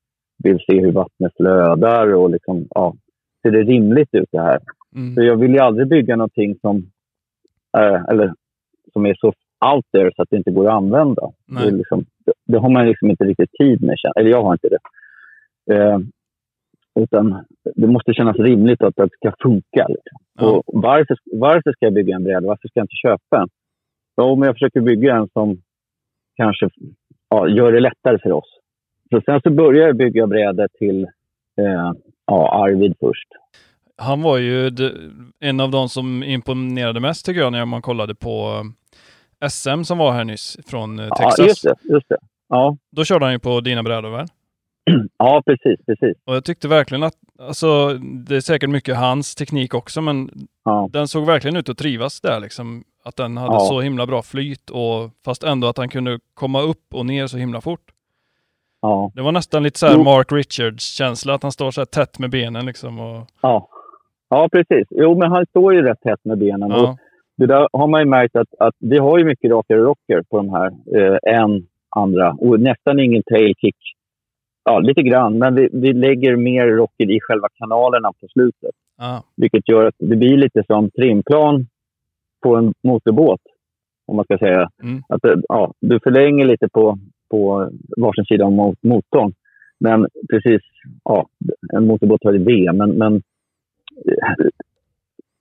[0.44, 2.94] vill se hur vattnet flödar och liksom, ja,
[3.42, 4.58] ser det rimligt ut det här?
[4.96, 5.14] Mm.
[5.14, 6.90] Så jag vill ju aldrig bygga någonting som,
[7.82, 8.34] eller,
[8.92, 9.32] som är så
[9.74, 11.22] out there så att det inte går att använda.
[11.46, 13.96] Det, liksom, det, det, har man liksom inte riktigt tid med.
[14.16, 14.78] Eller jag har inte det.
[15.74, 15.98] Eh,
[17.00, 19.86] utan det måste kännas rimligt att det ska funka.
[19.88, 20.18] Liksom.
[20.38, 20.46] Ja.
[20.46, 22.46] Och varför, varför ska jag bygga en bräda?
[22.46, 23.48] Varför ska jag inte köpa en?
[24.14, 25.62] Ja, men jag försöker bygga en som
[26.36, 26.68] kanske
[27.28, 28.58] ja, gör det lättare för oss.
[29.10, 31.04] Så sen så började jag bygga brädor till
[31.56, 31.92] eh,
[32.26, 33.28] ja, Arvid först
[33.98, 34.72] han var ju
[35.40, 38.64] en av de som imponerade mest tycker jag när man kollade på
[39.40, 41.38] eh, SM som var här nyss från eh, Texas.
[41.38, 41.74] Ja, just det.
[41.82, 42.18] Just det.
[42.48, 42.76] Ja.
[42.90, 44.26] Då körde han ju på dina brädor väl?
[45.18, 46.16] Ja, precis, precis.
[46.24, 50.30] Och jag tyckte verkligen att, alltså det är säkert mycket hans teknik också, men
[50.64, 50.88] ja.
[50.92, 52.84] den såg verkligen ut att trivas där liksom.
[53.04, 53.60] Att den hade ja.
[53.60, 57.36] så himla bra flyt och fast ändå att han kunde komma upp och ner så
[57.36, 57.92] himla fort.
[58.82, 59.12] Ja.
[59.14, 62.66] Det var nästan lite så Mark Richards-känsla, att han står så här tätt med benen
[62.66, 63.00] liksom.
[63.00, 63.26] Och...
[63.40, 63.68] Ja.
[64.28, 64.86] Ja, precis.
[64.90, 66.70] Jo, men han står ju rätt tätt med benen.
[66.70, 66.90] Ja.
[66.90, 66.98] Och
[67.36, 70.36] det där har man ju märkt att, att vi har ju mycket rakare rocker på
[70.36, 72.32] de här eh, än andra.
[72.32, 73.76] Och nästan ingen tailkick.
[74.64, 78.74] Ja, lite grann, men vi, vi lägger mer rocker i själva kanalerna på slutet.
[78.98, 79.24] Ja.
[79.36, 81.66] Vilket gör att det blir lite som trimplan
[82.42, 83.40] på en motorbåt,
[84.06, 84.68] om man ska säga.
[84.82, 85.02] Mm.
[85.08, 86.98] Att, eh, ja, du förlänger lite på,
[87.30, 89.32] på varsin sida om motorn.
[89.80, 90.62] Men precis,
[91.04, 91.26] ja,
[91.72, 93.22] en motorbåt har ju V, men, men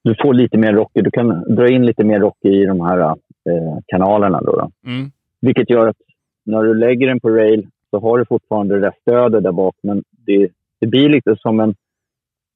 [0.04, 0.92] du får lite mer rock.
[0.94, 4.42] Du kan dra in lite mer rock i de här eh, kanalerna.
[4.42, 4.72] Då, då.
[4.86, 5.12] Mm.
[5.42, 5.98] Vilket gör att
[6.46, 9.76] när du lägger den på rail så har du fortfarande det stödet där bak.
[9.84, 11.76] Men det, det blir lite som en,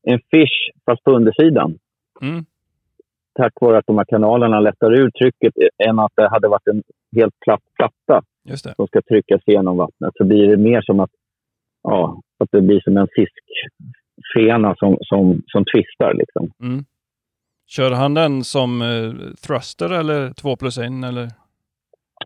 [0.04, 1.78] en fish fast på undersidan.
[2.22, 2.46] Mm.
[3.34, 5.54] Tack vare att de här kanalerna lättar ur trycket
[5.88, 6.84] än att det hade varit en
[7.16, 8.22] helt platt platta
[8.76, 10.14] som ska tryckas genom vattnet.
[10.18, 11.12] Så blir det mer som att,
[11.84, 13.34] ja, att det blir som en fisk,
[14.38, 16.14] fena som, som, som twistar.
[16.14, 16.52] Liksom.
[16.64, 16.86] Mm.
[17.68, 19.12] Kör han den som eh,
[19.48, 20.86] thruster eller 2 plus 1?
[21.10, 21.28] Eller?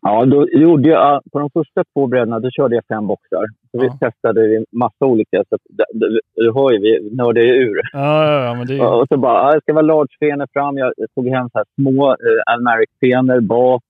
[0.01, 3.45] Ja, då gjorde jag, på de första två brädorna då körde jag fem boxar.
[3.71, 3.81] Så ja.
[3.81, 5.43] Vi testade massa olika.
[5.49, 5.57] Så
[5.93, 7.81] du, du hör ju, vi nördade ur.
[7.93, 8.81] Ja, ja, ja, men det.
[8.81, 10.77] Och så bara, det ska vara large-fenor fram.
[10.77, 13.83] Jag tog hem så här små eh, Almeric-fenor bak.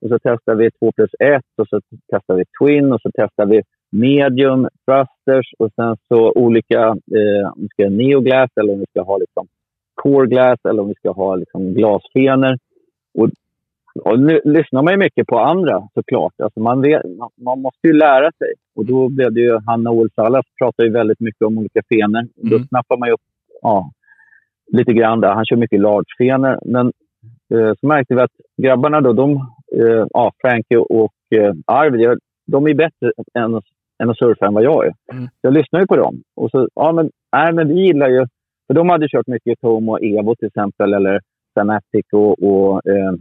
[0.00, 3.50] Och så testade vi 2 plus 1 och så testade vi Twin och så testade
[3.50, 3.62] vi
[3.94, 8.86] medium, thrusters och sen så olika, eh, om vi ska ha neoglass eller om vi
[8.90, 9.46] ska ha liksom
[9.94, 12.58] core glass eller om vi ska ha liksom glasfenor.
[13.18, 13.28] Och
[14.00, 16.32] och nu lyssnar man ju mycket på andra såklart.
[16.42, 18.52] Alltså man, vet, man, man måste ju lära sig.
[18.76, 22.18] Och då blev det ju, Hanna Olsalas pratar ju väldigt mycket om olika fenor.
[22.18, 22.30] Mm.
[22.50, 23.20] Då snappar man ju upp
[23.62, 23.90] ja,
[24.72, 25.34] lite grann där.
[25.34, 26.58] Han kör mycket large-fenor.
[26.64, 26.92] Men
[27.54, 29.30] eh, så märkte vi att grabbarna då, de,
[29.76, 33.60] eh, ja, Frankie och eh, Arvid, de är bättre än, än
[33.98, 34.92] att surfa än vad jag är.
[35.12, 35.28] Mm.
[35.40, 36.22] Jag lyssnar ju på dem.
[36.36, 38.26] Och så, ja men, nej, men vi gillar ju,
[38.66, 41.20] för de hade kört mycket Tom och Evo till exempel, eller
[41.54, 43.12] Fanatic och, och eh,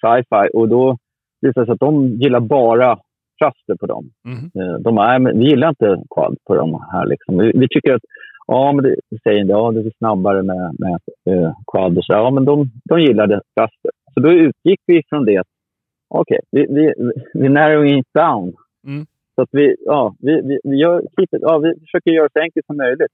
[0.00, 0.48] sci-fi.
[0.54, 0.96] Och då
[1.40, 2.98] visade det sig att de gillar bara
[3.38, 4.10] thruster på dem.
[4.26, 4.82] Mm.
[4.82, 7.06] De är, vi gillar inte quad på de här.
[7.06, 7.38] Liksom.
[7.38, 8.02] Vi, vi, tycker att
[8.46, 11.98] ja, men det, säger ja, det är snabbare med, med uh, quad.
[11.98, 12.12] Och så.
[12.12, 13.90] Ja, men de, de gillade thruster.
[14.14, 15.42] Så då utgick vi från det.
[16.08, 18.52] Okej, okay, vi, vi, vi narrowing it down.
[18.86, 19.06] Mm.
[19.34, 22.66] Så att vi, ja, vi, vi, vi, gör, ja, vi försöker göra det så enkelt
[22.66, 23.12] som möjligt.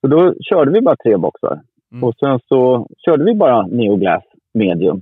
[0.00, 1.60] Så då körde vi bara tre boxar.
[1.92, 2.04] Mm.
[2.04, 4.24] Och sen så körde vi bara neoglass
[4.54, 5.00] medium.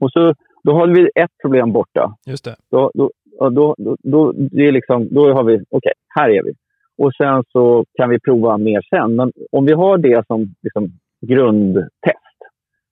[0.00, 2.14] Och så, då har vi ett problem borta.
[2.26, 2.56] Just det.
[2.70, 3.10] Då, då,
[3.50, 6.52] då, då, då, det är liksom, då har vi, okej, okay, här är vi.
[6.98, 9.16] Och sen så kan vi prova mer sen.
[9.16, 10.88] Men om vi har det som liksom,
[11.26, 12.38] grundtest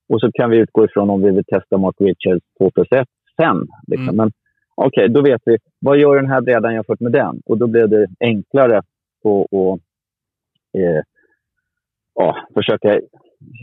[0.08, 3.08] och så kan vi utgå ifrån om vi vill testa Mark Richards 2 plus 1
[3.40, 3.66] sen.
[3.86, 4.08] Liksom.
[4.08, 4.16] Mm.
[4.16, 4.32] Men
[4.86, 7.40] okej, okay, då vet vi vad gör den här brädan jämfört med den?
[7.46, 8.84] Och då blir det enklare att
[10.78, 11.02] eh,
[12.14, 13.00] ja, försöka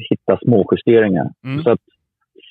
[0.10, 1.32] hitta små justeringar.
[1.43, 1.63] Mm.
[1.63, 1.79] Så att,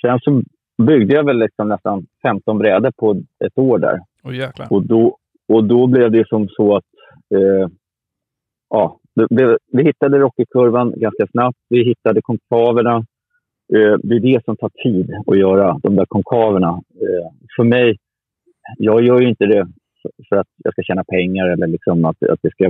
[0.02, 0.42] sen så
[0.82, 4.00] byggde jag väl liksom nästan 15 brädor på ett år där.
[4.22, 5.16] Oh, och, då,
[5.48, 6.84] och då blev det som så att
[7.34, 7.68] eh,
[8.70, 11.58] ja, det, vi hittade Rocky-kurvan ganska snabbt.
[11.68, 12.96] Vi hittade konkaverna.
[13.74, 16.68] Eh, det är det som tar tid att göra, de där konkaverna.
[17.00, 17.98] Eh, för mig,
[18.76, 19.66] jag gör ju inte det
[20.28, 22.64] för att jag ska tjäna pengar eller liksom att, att det ska...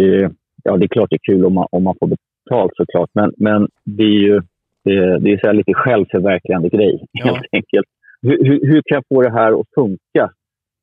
[0.00, 0.30] Eh,
[0.64, 3.32] ja, det är klart det är kul om man, om man får betalt såklart, men,
[3.36, 4.40] men det är ju
[4.84, 7.24] det, det är så lite självförverkligande grej, ja.
[7.24, 7.86] helt enkelt.
[8.22, 10.32] Hur, hur, hur, kan jag få det här att funka?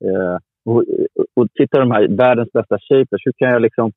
[0.05, 0.83] Eh, och,
[1.33, 3.91] och titta de här världens bästa shapers, hur kan jag liksom...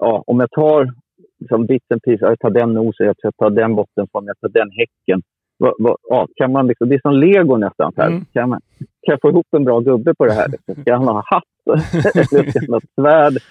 [0.00, 0.92] Ja, om jag tar
[1.40, 4.70] liksom bits and pieces, jag tar den nosen, jag tar den bottenformen, jag tar den
[4.70, 5.22] häcken.
[5.58, 7.92] Va, va, ja, kan man liksom, det är som lego nästan.
[7.96, 8.06] Här.
[8.06, 8.24] Mm.
[8.32, 10.48] Kan, man, kan jag få ihop en bra gubbe på det här?
[10.80, 11.44] Ska han ha hatt?
[12.14, 13.42] Eller ska han ha svärd?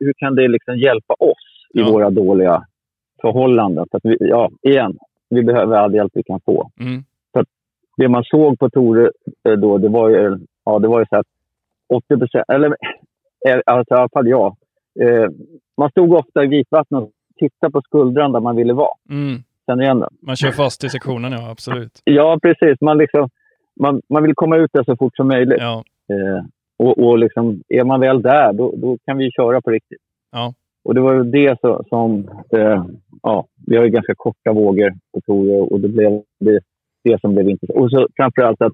[0.00, 1.90] Hur kan det liksom hjälpa oss i ja.
[1.90, 2.62] våra dåliga
[3.20, 3.86] förhållanden?
[3.90, 4.98] Så vi, ja, igen,
[5.30, 6.70] vi behöver all hjälp vi kan få.
[6.80, 7.02] Mm.
[7.32, 7.44] Så
[7.96, 9.10] det man såg på Tore
[9.48, 11.26] eh, då, det var ju, ja, det var ju så att
[11.94, 12.76] 80 procent, eller
[13.48, 14.56] eh, alltså, i alla fall jag.
[15.00, 15.30] Eh,
[15.76, 18.96] man stod ofta i vitvattnet och tittade på skuldran där man ville vara.
[19.10, 19.42] Mm.
[19.70, 20.10] Känner igen den?
[20.22, 22.00] Man kör fast i sektionen, ja absolut.
[22.04, 22.80] ja, precis.
[22.80, 23.28] Man, liksom,
[23.80, 25.58] man, man vill komma ut där så fort som möjligt.
[25.60, 25.84] Ja.
[26.12, 26.44] Eh,
[26.78, 30.02] och, och liksom, är man väl där, då, då kan vi köra på riktigt.
[30.32, 30.54] Ja.
[30.84, 31.84] Och det var ju det som...
[31.88, 32.84] som eh,
[33.22, 36.60] ja, vi har ju ganska korta vågor på Tore och det blev det,
[37.04, 37.78] det som blev intressant.
[37.78, 38.72] Och så framförallt att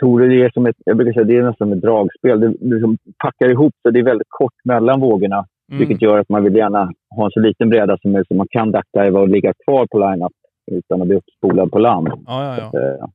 [0.00, 2.40] Tore är som ett, jag brukar säga, det är nästan som ett dragspel.
[2.40, 5.46] Det, det liksom packar ihop så det är väldigt kort mellan vågorna.
[5.68, 5.78] Mm.
[5.78, 8.48] Vilket gör att man vill gärna ha en så liten bräda som möjligt så man
[8.50, 10.32] kan duckdiva och ligga kvar på line-up
[10.70, 12.08] utan att bli uppspolad på land.
[12.08, 12.70] Ja, ja, ja.
[12.70, 13.06] Så, eh,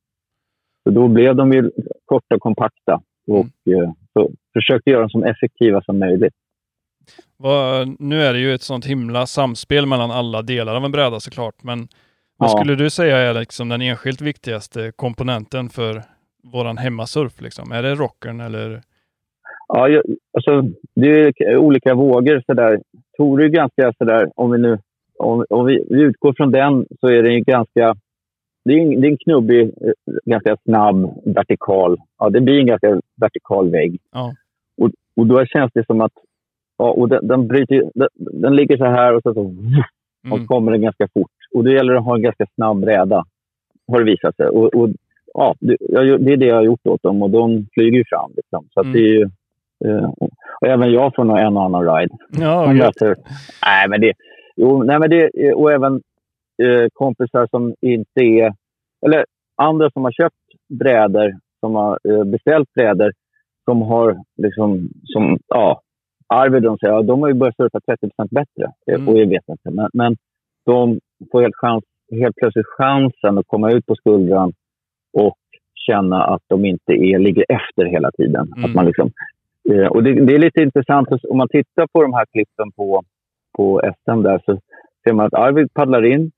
[0.84, 1.72] så, då blev de ju
[2.06, 3.94] korta och kompakta och mm.
[4.14, 6.34] Så försökte göra dem så effektiva som möjligt.
[7.38, 11.20] Vad, nu är det ju ett sånt himla samspel mellan alla delar av en bräda
[11.20, 11.88] såklart, men
[12.38, 16.04] vad skulle du säga är liksom den enskilt viktigaste komponenten för
[16.44, 17.42] våran hemmasurf?
[17.42, 17.72] Liksom?
[17.72, 18.82] Är det rockern eller?
[19.76, 20.64] Ja, jag, alltså,
[20.96, 21.08] det
[21.40, 22.44] är olika vågor.
[22.46, 22.82] Sådär.
[23.18, 24.78] Tore är ganska sådär, om vi nu
[25.20, 27.96] om, om vi, vi, utgår från den så är det ganska...
[28.66, 31.98] Det är en, det är en knubbig, eh, ganska snabb, vertikal...
[32.20, 34.02] Ja, det blir en ganska vertikal vägg.
[34.12, 34.36] Ja.
[34.78, 36.14] Och, och då känns det som att
[36.78, 39.42] Ja, och den, den, bryter, den, den, ligger så här och så, så
[40.32, 40.48] och mm.
[40.48, 41.32] kommer den ganska fort.
[41.54, 43.26] Och då gäller det att ha en ganska snabb räda,
[43.88, 44.48] har det visat sig.
[44.48, 44.90] Och, och
[45.34, 45.78] ja, det,
[46.18, 48.32] det, är det jag har gjort åt dem och de flyger ju fram.
[48.36, 48.68] Liksom.
[48.74, 48.94] Så mm.
[48.94, 49.30] det är ju,
[50.62, 52.16] och även jag får nog en och annan ride.
[52.30, 53.16] Ja, möter,
[53.66, 54.14] nej, men det,
[54.56, 56.02] jo, nej, men det, och även
[56.64, 58.54] eh, kompisar som inte är...
[59.06, 60.36] Eller andra som har köpt
[60.70, 63.12] brädor, som har eh, beställt brädor,
[63.66, 65.82] som har liksom, som, ja,
[66.28, 68.72] Arvid de säger, ja, de har ju börjat surfa 30% bättre.
[68.88, 69.10] Mm.
[69.10, 69.72] Och jag vet inte.
[69.72, 70.16] Men, men
[70.66, 71.00] de
[71.32, 74.54] får helt, chans, helt plötsligt chansen att komma ut på skuldran
[75.14, 75.38] och
[75.88, 78.54] känna att de inte är, ligger efter hela tiden.
[78.58, 78.66] Mm.
[78.66, 79.12] Att man liksom,
[79.70, 83.04] eh, och det, det, är lite intressant, om man tittar på de här klippen på,
[83.58, 84.60] på SM där så
[85.04, 86.32] ser man att Arvid paddlar in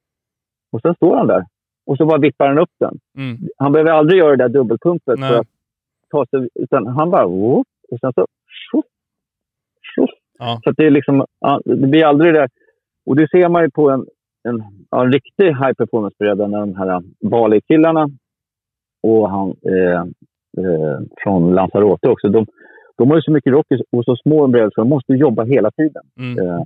[0.71, 1.45] och sen står han där.
[1.85, 2.99] Och så bara vippar han upp den.
[3.17, 3.37] Mm.
[3.57, 5.47] Han behöver aldrig göra det där dubbelpumpet för att
[6.11, 7.25] ta sig, utan han bara...
[7.25, 8.27] och sen så
[10.39, 10.59] Ja.
[10.63, 11.25] Så det, är liksom,
[11.65, 12.47] det blir aldrig det
[13.05, 14.05] Och det ser man ju på en,
[14.43, 18.09] en, en riktig high performance-bräda när de här Bali-killarna
[19.03, 20.01] och han eh,
[20.57, 22.29] eh, från Lanzarote också.
[22.29, 22.45] De,
[22.97, 25.71] de har ju så mycket rock och så små brädor så de måste jobba hela
[25.71, 26.03] tiden.
[26.19, 26.47] Mm.
[26.47, 26.61] Eh,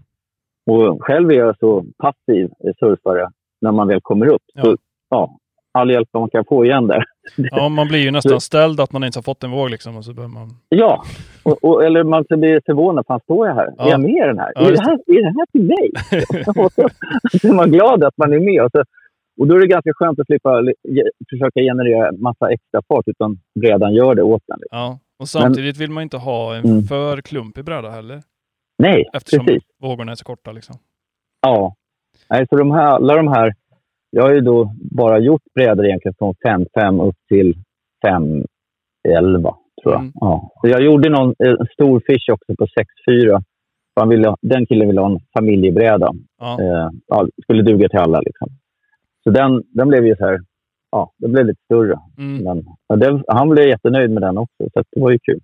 [0.72, 3.30] och själv är jag så passiv eh, surfare
[3.62, 4.42] när man väl kommer upp.
[4.54, 4.64] Ja.
[4.64, 4.78] Så
[5.10, 5.38] ja,
[5.72, 7.04] all hjälp man kan få igen där.
[7.52, 9.98] Ja, man blir ju nästan ställd att man inte har fått en våg liksom.
[9.98, 10.50] Och så man...
[10.70, 11.04] Ja,
[11.44, 13.06] och, och, eller man blir förvånad.
[13.08, 13.74] Fan, står jag här?
[13.78, 13.86] Ja.
[13.86, 14.52] Är jag med i den här?
[14.56, 15.92] Ja, är, det här är det här till mig?
[17.42, 18.64] så, är man glad att man är med.
[18.64, 18.84] Och, så,
[19.40, 23.08] och då är det ganska skönt att slippa li- ge- försöka generera massa extra fart,
[23.08, 24.60] utan redan gör det åt en.
[24.60, 24.80] Liksom.
[24.80, 25.00] Ja.
[25.20, 26.84] Och samtidigt vill man inte ha en Mm.
[26.84, 28.22] för klumpig bräda heller.
[28.78, 29.64] Nej, Eftersom precis.
[29.82, 30.76] vågorna är så korta liksom.
[31.42, 31.76] Ja.
[32.30, 33.54] Nej, så de här, alla de här...
[34.12, 37.56] Jag har ju då bara gjort brädor egentligen från 5,5 upp till
[38.06, 39.42] 5,11
[39.84, 40.00] tror jag.
[40.02, 40.12] Mm.
[40.16, 40.52] Ja.
[40.62, 43.44] Så jag gjorde någon en stor fish också på 6,4.
[43.94, 46.12] För Han ville, den killen ville ha en familjebräda.
[46.40, 46.62] Ja.
[46.62, 48.20] Eh, ja, skulle duga till alla.
[48.22, 48.50] Liksom.
[49.24, 50.40] Så den, den blev ju så här...
[50.92, 52.00] Ja, den blev lite större.
[52.18, 52.44] Mm.
[52.44, 55.40] Men, ja, den, han blev jättenöjd med den också, så det var ju kul.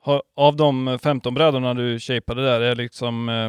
[0.00, 3.48] Har, av de 15 brädorna du shapade där, är liksom eh,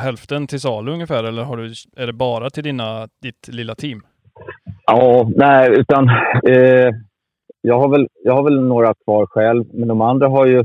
[0.00, 1.24] hälften till salu ungefär?
[1.24, 4.02] Eller har du, är det bara till dina, ditt lilla team?
[4.86, 6.08] Ja, nej, utan
[6.48, 6.90] eh,
[7.60, 10.64] jag, har väl, jag har väl några kvar själv, men de andra har ju...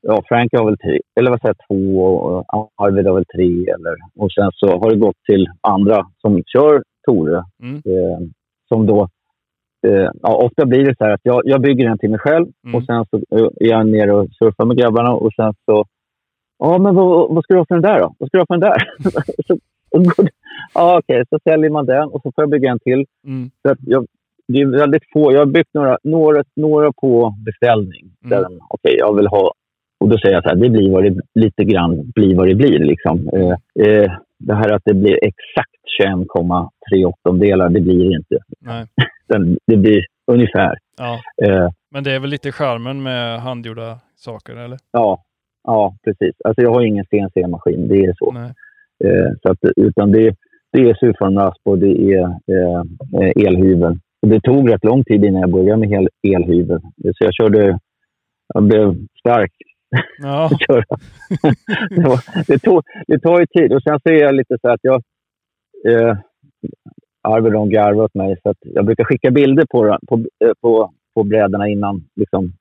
[0.00, 3.72] Ja, Frank har väl tre, eller vad säger jag, två och Arvid har väl tre.
[3.74, 7.44] Eller, och sen så har det gått till andra som kör Tore.
[7.62, 7.74] Mm.
[7.74, 8.18] Eh,
[8.68, 9.08] som då...
[9.86, 12.74] Eh, ja, ofta blir det så att jag, jag bygger en till mig själv Mm.
[12.74, 15.84] och sen så eh, är jag nere och surfar med grabbarna och sen så...
[16.58, 18.14] Ja, men vad, vad ska du ha för den där då?
[18.18, 18.82] Vad ska du ha för den där?
[19.46, 19.58] så,
[20.74, 23.04] ja, okej, så säljer man den och så får jag bygga en till.
[23.26, 23.50] Mm.
[23.62, 24.06] Så att jag,
[24.48, 25.32] det är väldigt få.
[25.32, 28.10] Jag har byggt några, några, några på beställning.
[28.24, 28.42] Mm.
[28.42, 29.52] Den, okej, jag vill ha...
[30.00, 32.54] Och då säger jag så här, det blir vad det, lite grann blir vad det
[32.54, 32.78] blir.
[32.78, 33.28] Liksom.
[33.28, 35.70] Eh, eh, det här att det blir exakt
[36.02, 38.38] 21,3 åttondelar, det blir inte.
[38.60, 38.86] Nej.
[39.66, 40.78] Det blir ungefär.
[40.98, 41.20] Ja.
[41.42, 44.78] Eh, Men det är väl lite charmen med handgjorda saker, eller?
[44.92, 45.22] ja,
[45.64, 46.34] ja, precis.
[46.44, 48.34] Alltså jag har ingen CNC-maskin, det är så.
[49.04, 50.36] Eh, så att, utan det,
[50.72, 53.98] det är surfarnrasp och det är eh, elhyvel.
[54.22, 56.80] Och det tog rätt lång tid innan jag började med hel elhyvel.
[57.04, 57.78] Så jag körde...
[58.54, 59.52] Jag blev stark
[60.18, 60.50] Ja.
[61.90, 63.72] det, var, det, tog, det tar ju tid.
[63.72, 65.02] Och sen så är jag lite så att jag...
[65.88, 66.16] Eh,
[67.22, 71.22] Arvid garvar åt mig, så att jag brukar skicka bilder på, på, eh, på, på
[71.24, 72.52] brädorna innan liksom,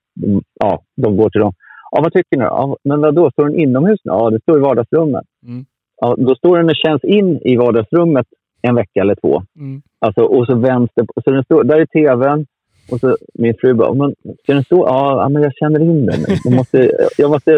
[0.59, 1.53] ja, de går till dem.
[1.91, 2.43] Ja, vad tycker ni?
[2.43, 4.11] Ja, men vadå, står den inomhus nu?
[4.11, 5.25] Ja, det står i vardagsrummet.
[5.47, 5.65] Mm.
[6.01, 8.27] Ja, då står den och känns in i vardagsrummet
[8.61, 9.43] en vecka eller två.
[9.59, 9.81] Mm.
[9.99, 11.05] Alltså, och så vänds det.
[11.23, 12.45] Så den står, där är tvn.
[12.91, 14.87] Och så min fru bara, men ska den stå?
[14.87, 16.19] Ja, men jag känner in den.
[16.43, 17.51] Det måste, jag måste,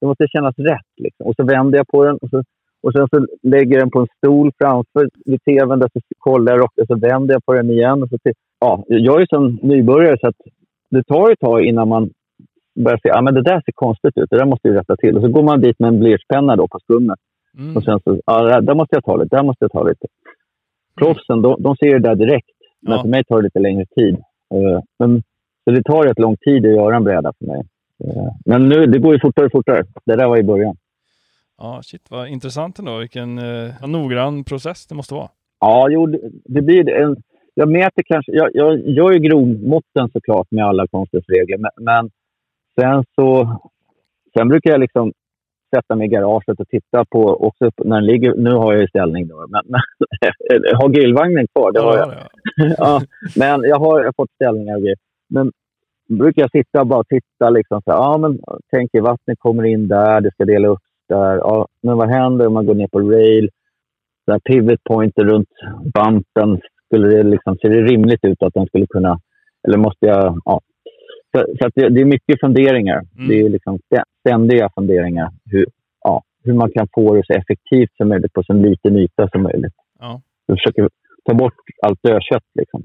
[0.00, 0.90] det måste kännas rätt.
[0.96, 1.26] Liksom.
[1.26, 2.42] Och så vänder jag på den och, så,
[2.82, 5.78] och sen så lägger den på en stol framför vid tvn.
[5.78, 8.02] Där så kollar jag och så vänder jag på den igen.
[8.02, 10.40] Och så till, ja, jag är som nybörjare så att
[10.90, 12.10] det tar ett tag innan man
[12.84, 14.30] börjar se, ja men det där ser konstigt ut.
[14.30, 15.16] Det där måste jag rätta till.
[15.16, 17.18] Och så går man dit med en blyertspenna då på skummet.
[17.58, 17.76] Mm.
[17.76, 20.06] Och sen så, ja, där, där måste jag ta lite, där måste jag ta lite.
[20.98, 22.48] Proffsen, de, de ser det där direkt.
[22.82, 23.02] Men Ja.
[23.02, 24.16] för mig tar det lite längre tid.
[24.54, 25.22] Eh, men,
[25.64, 27.62] så det tar rätt lång tid att göra en bräda för mig.
[28.04, 29.84] Eh, men nu, det går ju fortare och fortare.
[30.04, 30.76] Det där var i början.
[31.58, 32.98] Ja, shit vad intressant ändå.
[32.98, 35.28] Vilken eh, noggrann process det måste vara.
[35.60, 37.16] Ja, jo, det, det blir en...
[37.54, 38.32] Jag mäter kanske...
[38.32, 41.58] Jag, jag gör ju grovmåtten såklart med alla konstens regler.
[41.58, 42.10] Men, men
[42.80, 43.58] sen så...
[44.36, 45.12] Sen brukar jag liksom
[45.74, 48.88] sätta mig i garaget och titta på, också när den ligger, nu har jag ju
[48.88, 49.80] ställning då, men, men
[50.80, 52.08] har grillvagnen kvar, det har jag.
[52.08, 52.14] Ja,
[52.56, 52.74] ja.
[52.78, 53.02] ja,
[53.36, 54.96] men jag har, fått ställningar och grejer.
[55.28, 55.52] Men
[56.08, 58.38] brukar jag sitta och bara titta liksom så här, ja men
[58.70, 61.36] tänker vattnet kommer in där, det ska dela upp där.
[61.36, 63.50] Ja, men vad händer om man går ner på rail?
[64.24, 65.48] Så här pivot pointer runt
[65.94, 69.20] bumpen, skulle det liksom, ser det rimligt ut att den skulle kunna,
[69.68, 70.60] eller måste jag, ja.
[71.36, 73.02] Så, så det, det är mycket funderingar.
[73.16, 73.28] Mm.
[73.28, 75.66] Det är liksom stä- ständiga funderingar hur,
[76.04, 79.42] ja, hur man kan få det så effektivt som möjligt på så liten yta som
[79.42, 79.74] möjligt.
[80.00, 80.20] Ja.
[80.46, 80.88] Jag försöker
[81.24, 82.82] ta bort allt dödkött liksom.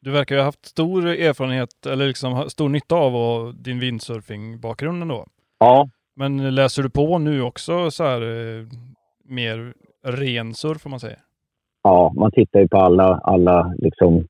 [0.00, 5.02] Du verkar ju ha haft stor erfarenhet, eller liksom stor nytta av och din windsurfing-bakgrund
[5.02, 5.26] ändå.
[5.58, 8.66] Ja, Men läser du på nu också så här eh,
[9.24, 9.72] mer
[10.04, 11.18] ren surf om man säger?
[11.82, 14.26] ja, man tittar ju på alla, alla liksom,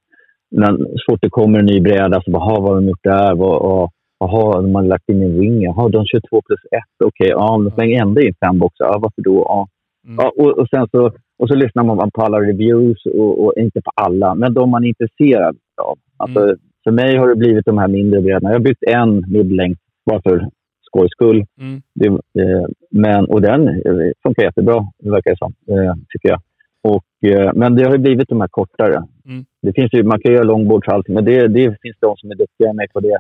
[0.51, 3.03] när, så fort det kommer en ny bräda så bara, "Ha, vad har de gjort
[3.05, 3.35] där?
[3.35, 5.63] Vad, och, Jaha, de har lagt in en ring.
[5.63, 7.05] Jaha, de kör två plus ett.
[7.05, 8.85] Okej, ja, de slänger ändå in fem boxar.
[8.85, 9.37] Ja, varför då?
[9.49, 9.69] Ja.
[10.07, 10.17] Mm.
[10.21, 13.81] Ja, och, och, sen så, och så lyssnar man på alla reviews, och, och inte
[13.83, 15.99] på alla, men de man är intresserad av.
[16.17, 16.57] Alltså, Mm.
[16.85, 18.51] För mig har det blivit de här mindre brädorna.
[18.51, 19.77] Jag har byggt en midlängd
[20.07, 20.49] bara för
[20.83, 21.45] skojs skull.
[21.61, 21.83] Mm.
[21.95, 22.09] Det,
[22.43, 25.55] eh, men, och den eh, funkar jättebra, det verkar det som.
[25.69, 26.41] Eh, tycker jag.
[26.83, 28.95] Och, eh, men det har ju blivit de här kortare.
[29.27, 29.45] Mm.
[29.63, 32.31] Det finns ju, man kan göra longboards och allting, men det, det finns de som
[32.31, 33.19] är duktiga med på det.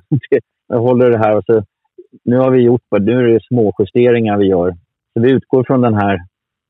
[0.69, 1.65] Jag håller det här och så,
[2.25, 4.71] nu har vi gjort, nu är det små justeringar vi gör.
[5.15, 6.19] Så vi utgår från den här,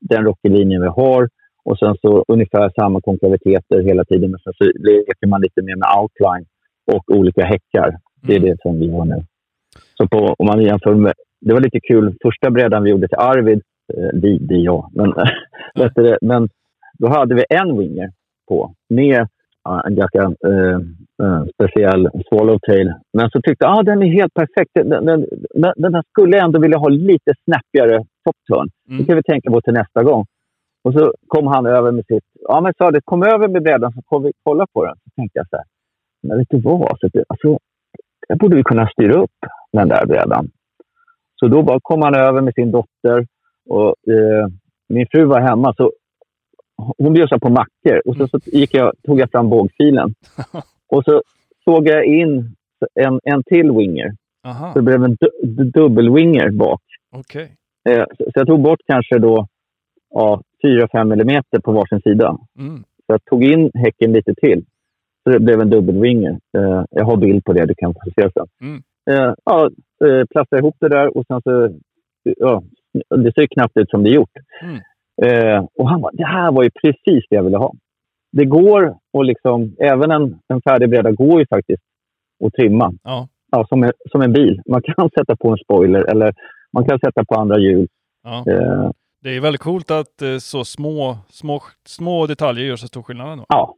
[0.01, 1.29] den rockerlinjen vi har
[1.65, 4.31] och sen så ungefär samma konkaviteter hela tiden.
[4.31, 6.45] Men sen så leker man lite mer med outline
[6.91, 7.97] och olika häckar.
[8.21, 8.49] Det är Mm.
[8.49, 9.23] det som vi har nu.
[9.97, 13.17] Så på, om man jämför med, det var lite kul, första brädan vi gjorde till
[13.17, 13.61] Arvid,
[13.93, 15.13] eh, vi, det är jag, men,
[15.95, 16.49] det, men
[16.99, 18.11] då hade vi en winger
[18.47, 19.27] på med
[19.63, 20.79] ja, en ganska eh,
[21.23, 22.93] eh, speciell swallowtail.
[23.13, 24.71] Men så tyckte jag ah, den är helt perfekt.
[24.73, 28.69] Den, den, den, den här skulle jag ändå vilja ha lite snappigare top turn.
[28.87, 29.05] Det Mm.
[29.05, 30.25] kan vi tänka på till nästa gång.
[30.83, 32.23] Och så kom han över med sitt...
[32.47, 34.95] Ja, men sa det, kom över med brädan så får vi kolla på den.
[34.95, 35.65] Så tänkte jag så här,
[36.23, 36.99] men vet du vad?
[36.99, 37.57] Så det, alltså,
[38.27, 39.31] jag borde vi kunna styra upp
[39.73, 40.49] den där brädan.
[41.35, 43.27] Så då bara kom han över med sin dotter
[43.69, 44.47] och eh,
[44.89, 45.73] min fru var hemma.
[45.77, 45.91] Så
[46.97, 50.13] hon bjöd på mackor och så, så gick jag, tog jag fram bågfilen.
[50.89, 51.21] och så
[51.63, 52.55] såg jag in
[52.95, 54.11] en, en till winger.
[54.47, 56.81] Aha, Så det blev en du, du, dubbelwinger bak.
[57.15, 57.51] okej.
[57.89, 59.47] Eh, så, så jag tog bort kanske då
[60.09, 62.37] ja, 4-5 millimeter på varsin sida.
[62.59, 62.77] Mm.
[62.77, 64.65] Så jag tog in häcken lite till.
[65.23, 66.39] Så det blev en dubbelwinger.
[66.57, 68.47] Eh, jag har bild på det, du kan få se sen.
[68.61, 68.81] Mm.
[69.09, 69.69] Eh, ja,
[70.05, 71.69] eh, ihop det där och sen så...
[72.23, 72.63] Ja,
[73.09, 74.37] det ser knappt ut som det är gjort.
[74.61, 74.79] Mm.
[75.21, 77.73] Eh, och han bara, det här var ju precis det jag ville ha.
[78.31, 81.83] Det går och liksom, även en, en färdig bräda går ju faktiskt
[82.45, 82.93] att trimma.
[83.03, 84.61] Ja, Ja, som, en, som en bil.
[84.65, 86.33] Man kan sätta på en spoiler eller
[86.73, 87.87] man kan sätta på andra hjul.
[88.23, 88.43] ja.
[88.51, 88.91] Eh,
[89.23, 93.31] Det är väldigt coolt att eh, så små, små, små detaljer gör så stor skillnad
[93.31, 93.45] ändå.
[93.49, 93.75] ja,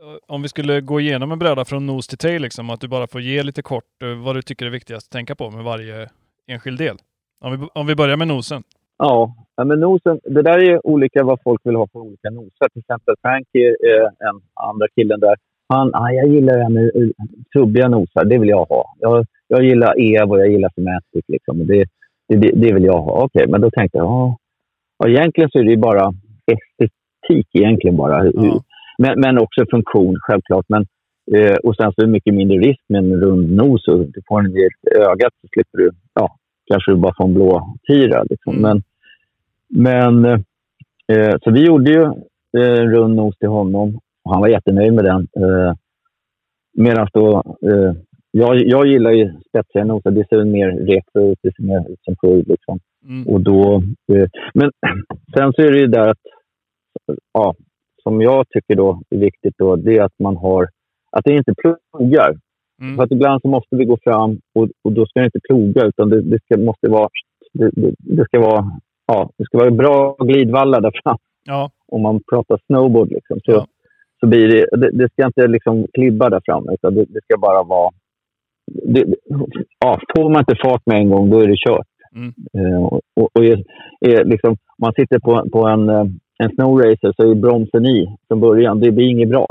[0.00, 2.88] Eh, Om vi skulle gå igenom en bräda från nos till tail, liksom, att du
[2.88, 5.64] bara får ge lite kort eh, vad du tycker är viktigast att tänka på med
[5.64, 6.08] varje
[6.46, 6.96] enskild del.
[7.44, 8.62] Om vi, om vi börjar med nosen.
[8.98, 9.34] Ja,
[9.64, 12.68] men nosen, det där är ju olika vad folk vill ha för olika nosar.
[12.72, 15.34] Till exempel Frankie, eh, en andra killen där,
[15.68, 17.08] han, ah, jag gillar det med eh,
[17.52, 18.94] trubbiga nosar, det vill jag ha.
[18.98, 21.66] Jag, jag gillar EV och jag gillar Semantic, liksom.
[21.66, 21.84] det,
[22.28, 23.24] det, det, vill jag ha.
[23.24, 24.36] Okej, men då tänkte jag, ja,
[24.98, 26.14] ja, egentligen så är det ju bara
[26.46, 28.24] estetik egentligen bara.
[28.24, 28.62] Ja.
[28.98, 30.64] Men, men också funktion, självklart.
[30.68, 30.86] Men,
[31.34, 33.88] eh, och sen så är det mycket mindre risk med en rund nos.
[33.88, 36.36] Och du får den i ögat så slipper du, ja,
[36.70, 38.22] kanske du bara får en blå tira.
[38.22, 38.52] Liksom.
[38.52, 38.62] Mm.
[38.62, 38.82] Men,
[39.68, 40.24] men,
[41.12, 42.02] eh, så vi gjorde ju
[42.62, 45.20] eh, rund nos till honom och han var jättenöjd med den.
[45.36, 45.74] Eh,
[46.78, 47.92] Medan då, eh,
[48.30, 50.10] jag, jag gillar ju spetsiga nosar.
[50.10, 52.48] Det ser mer retro ut, det ser mer ut som sjöd.
[52.48, 52.78] Liksom.
[53.08, 53.26] Mm.
[53.28, 54.70] Och då, eh, men
[55.36, 56.18] sen så är det ju där att,
[57.32, 57.54] ja,
[58.02, 60.68] som jag tycker då är viktigt då, det är att man har,
[61.12, 62.32] att det inte plogar.
[62.78, 63.00] För Mm.
[63.00, 66.08] att ibland så måste vi gå fram och, och då ska det inte ploga utan
[66.08, 67.08] det, det ska, måste vara,
[67.52, 71.18] det, det ska vara, ja, det ska vara bra glidvallar där fram.
[71.44, 73.66] Ja, Om man pratar snowboard liksom, så, Ja.
[74.20, 77.38] så blir det, det, det ska inte liksom klibba där fram utan det, det ska
[77.38, 77.90] bara vara,
[78.72, 79.04] det,
[79.80, 81.86] ja, får man inte fart med en gång då är det kört.
[82.16, 82.32] Mm.
[82.58, 83.00] Eh, och,
[83.34, 83.64] och, är,
[84.00, 86.04] är liksom, om man sitter på, på en, eh,
[86.38, 88.80] en snowracer så är bromsen i från början.
[88.80, 89.46] Det blir inget bra.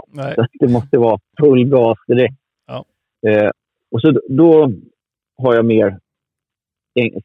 [0.59, 2.35] det måste vara full gas direkt.
[2.67, 2.85] Ja.
[3.29, 3.49] Eh,
[3.91, 4.71] och så, då
[5.37, 5.97] har jag mer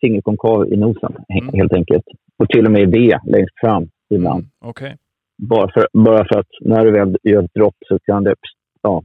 [0.01, 1.55] singelkonkav i nosen, Mm.
[1.55, 2.05] helt enkelt.
[2.39, 4.41] Och till och med V längst fram ibland.
[4.41, 4.51] Mm.
[4.61, 4.97] Okej.
[5.39, 8.35] Bara, för, bara för att när du väl gör ett dropp så kan det...
[8.83, 9.03] Ja.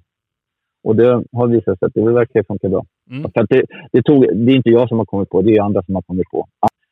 [0.84, 2.86] Och det har visat sig att det verkar funka bra.
[3.10, 3.32] Mm.
[3.32, 5.84] För det, det, tog, det är inte jag som har kommit på, det är andra
[5.84, 6.48] som har kommit på.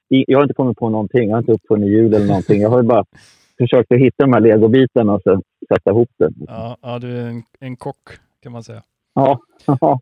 [0.07, 2.61] Jag har inte kommit på någonting, jag har inte uppfunnit hjul eller någonting.
[2.61, 3.05] Jag har ju bara
[3.57, 5.41] försökt att hitta de här legobitarna och så
[5.73, 6.29] sätta ihop det.
[6.47, 8.09] Ja, ja, du är en, en kock
[8.43, 8.81] kan man säga.
[9.15, 9.39] Ja.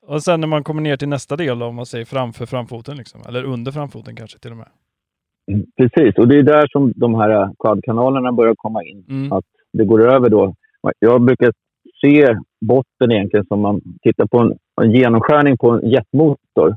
[0.02, 2.98] Och sen när man kommer ner till nästa del, då, om man säger framför framfoten,
[2.98, 4.68] liksom, eller under framfoten kanske till och med.
[5.78, 6.18] precis.
[6.18, 9.06] Och det är där som de här quadkanalerna börjar komma in.
[9.10, 9.32] Mm.
[9.32, 10.56] Att det går över då.
[11.00, 11.54] Jag brukar
[12.02, 16.76] se botten egentligen som man tittar på en, en genomskärning på en jetmotor.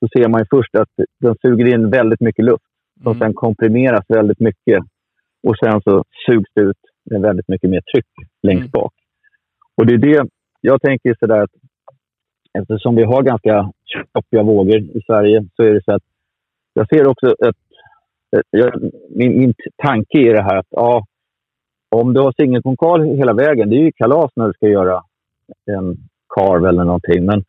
[0.00, 0.88] Så ser man först att
[1.20, 2.64] den suger in väldigt mycket luft.
[3.02, 3.18] som Mm.
[3.18, 4.84] sen komprimeras väldigt mycket.
[5.46, 6.76] Och sen så sugs det ut
[7.10, 8.06] med väldigt mycket mer tryck
[8.42, 8.70] längst Mm.
[8.70, 8.92] bak.
[9.76, 10.28] Och det är det
[10.60, 11.50] jag tänker sådär att
[12.58, 16.02] eftersom vi har ganska tjockiga vågor i Sverige så är det så att
[16.74, 17.56] jag ser också att
[18.50, 21.06] jag, min, min tanke är det här att ja,
[21.90, 25.02] om du har singelkonkal hela vägen, det är ju kalas när du ska göra
[25.70, 25.96] en
[26.34, 27.24] carve eller någonting.
[27.26, 27.44] Men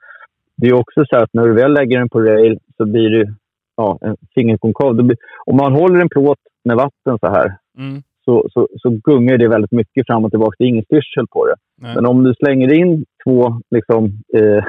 [0.58, 3.34] det är också så att när du väl lägger den på rail så blir det
[3.78, 4.93] ja, en singelkonkav.
[4.95, 8.01] Blir- Om man håller en plåt med vatten så här Mm.
[8.26, 10.56] så, så, så gungar det väldigt mycket fram och tillbaka.
[10.60, 11.56] Det är ingen styrsel på det.
[11.82, 11.95] Nej.
[11.95, 14.06] Men om du slänger in två, liksom,
[14.38, 14.64] eh,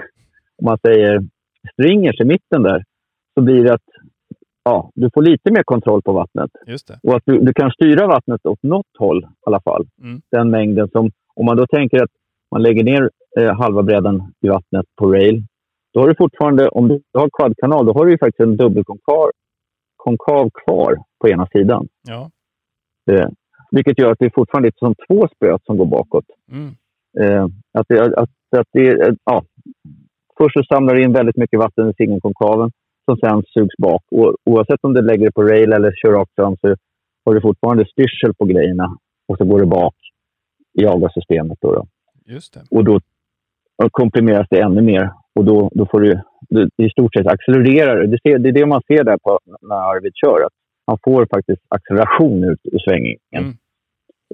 [0.58, 1.24] om man säger
[1.72, 2.84] stringers i mitten där,
[3.34, 3.88] så blir det att
[4.64, 6.50] ja, du får lite mer kontroll på vattnet.
[7.02, 9.86] Och att du, du kan styra vattnet åt något håll i alla fall.
[10.02, 10.20] Mm.
[10.30, 12.10] Den mängden som, om man då tänker att
[12.50, 15.42] man lägger ner eh, halva bredden i vattnet på rail,
[15.94, 19.30] då har du fortfarande, om du har quadkanal, då har du faktiskt en dubbelkonkav
[19.96, 21.88] konkav kvar på ena sidan.
[22.08, 22.30] Ja.
[23.10, 23.28] Eh,
[23.70, 26.24] vilket gör att det är fortfarande lite som två spöt som går bakåt.
[26.52, 26.74] Mm.
[27.20, 29.44] Eh, att det, att, att det, eh, ja.
[30.38, 32.70] Först så samlar du in väldigt mycket vatten i singelkonkaven
[33.04, 34.02] som sen sugs bak.
[34.10, 36.76] Och, oavsett om du lägger det på rail eller kör rakt fram så
[37.24, 38.96] har du fortfarande styrsel på grejerna
[39.28, 39.94] och så går det bak
[40.80, 41.58] i avgassystemet.
[41.60, 41.86] Då, då.
[42.26, 42.60] Just det.
[42.70, 43.00] Och då
[43.90, 48.06] komprimeras det ännu mer och då, då får du, du i stort sett accelererar det.
[48.06, 50.46] Det, det är det man ser där på, när Arvid kör.
[50.46, 50.52] Att
[50.86, 53.18] han får faktiskt acceleration ut ur svängningen.
[53.32, 53.56] Mm.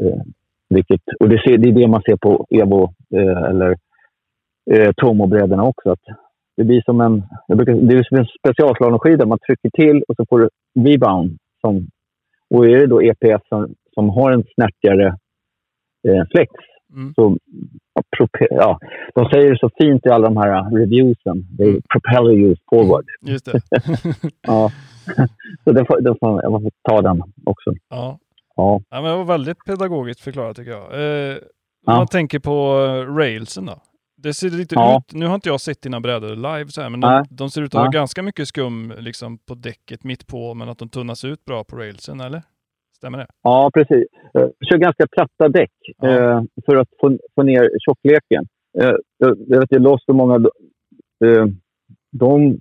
[0.00, 0.22] Eh,
[0.68, 2.82] vilket, och det, ser, det är det man ser på Evo
[3.14, 3.76] eh, eller
[4.70, 5.90] eh, Tomo-brädorna också.
[5.90, 6.00] Att
[6.56, 9.26] det blir som en, jag brukar, det är som en specialslalomskida.
[9.26, 10.48] Man trycker till och så får du
[10.90, 11.38] rebound.
[11.60, 11.88] Som,
[12.54, 15.06] och är det då EPS som, som har en snärtigare
[16.08, 16.52] eh, flex
[16.94, 17.14] Mm.
[17.14, 17.36] så,
[18.50, 18.78] ja,
[19.14, 21.56] de säger det så fint i alla de här reviewsen.
[21.58, 21.82] They Mm.
[21.92, 23.04] propel you forward.
[23.22, 23.60] Just det.
[24.42, 24.70] Ja.
[25.64, 27.70] så det får, det får, jag får ta den också.
[27.88, 28.18] ja.
[28.56, 28.80] Ja.
[28.90, 30.82] ja, men det var väldigt pedagogiskt förklarat tycker jag.
[30.82, 31.40] Eh, om
[31.86, 31.96] Ja.
[31.96, 33.74] man tänker på eh, railsen då.
[34.22, 34.98] Det ser lite Ja.
[34.98, 37.62] ut, nu har inte jag sett dina brädor live så här, men de, de ser
[37.62, 41.24] ut att ha ganska mycket skum liksom, på däcket mitt på, men att de tunnas
[41.24, 42.42] ut bra på railsen, eller?
[42.96, 43.26] Stämmer det?
[43.42, 44.04] ja, precis.
[44.32, 46.08] Jag kör ganska platta däck Ja.
[46.08, 48.46] eh, för att få, få ner tjockleken.
[48.80, 50.34] Eh, jag jag vet Lost och många...
[51.24, 51.46] Eh,
[52.14, 52.58] de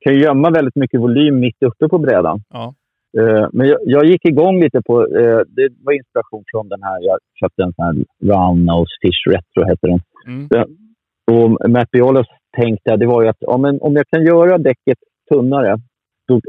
[0.00, 2.42] kan ju gömma väldigt mycket volym mitt uppe på brädan.
[2.50, 2.74] Ja.
[3.18, 6.98] Eh, Men jag, jag gick igång lite på, eh, det var inspiration från den här,
[7.00, 7.94] jag köpte en sån här
[8.32, 10.00] Round Nose Fish Retro heter den.
[10.26, 10.48] Mm.
[11.30, 14.98] Och Matt Biolos tänkte det var ju att ja, men om jag kan göra däcket
[15.32, 15.80] tunnare,
[16.28, 16.40] då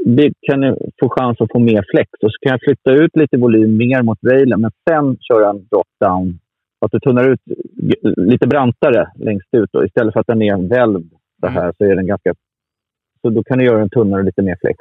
[0.50, 2.10] kan jag få chans att få mer flex.
[2.22, 5.66] Och så kan jag flytta ut lite volym mer mot railen, men sen köra en
[5.70, 6.38] drop-down.
[6.80, 7.40] Att du tunnar ut
[8.16, 9.70] lite brantare längst ut.
[9.72, 9.84] Då.
[9.84, 12.34] Istället för att den är välvd så här så är den ganska...
[13.20, 14.78] Så då kan du göra den tunnare och lite mer flex.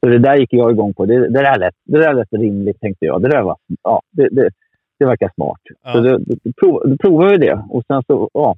[0.00, 1.06] Så det där gick jag igång på.
[1.06, 3.22] Det, det, där, lät, det där lät rimligt, tänkte jag.
[3.22, 3.56] Det där var...
[3.82, 4.50] Ja, det, det,
[4.98, 5.60] det verkar smart.
[5.84, 5.92] Ja.
[5.92, 7.64] Så det, det, prov, då provar vi det.
[7.70, 8.56] Och sen så, ja,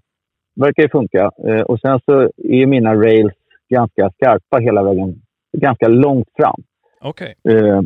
[0.57, 1.31] verkar ju funka.
[1.47, 3.35] Eh, och sen så är mina rails
[3.71, 5.23] ganska skarpa hela vägen.
[5.53, 6.63] Ganska långt fram.
[7.01, 7.35] Okej.
[7.49, 7.81] Eh,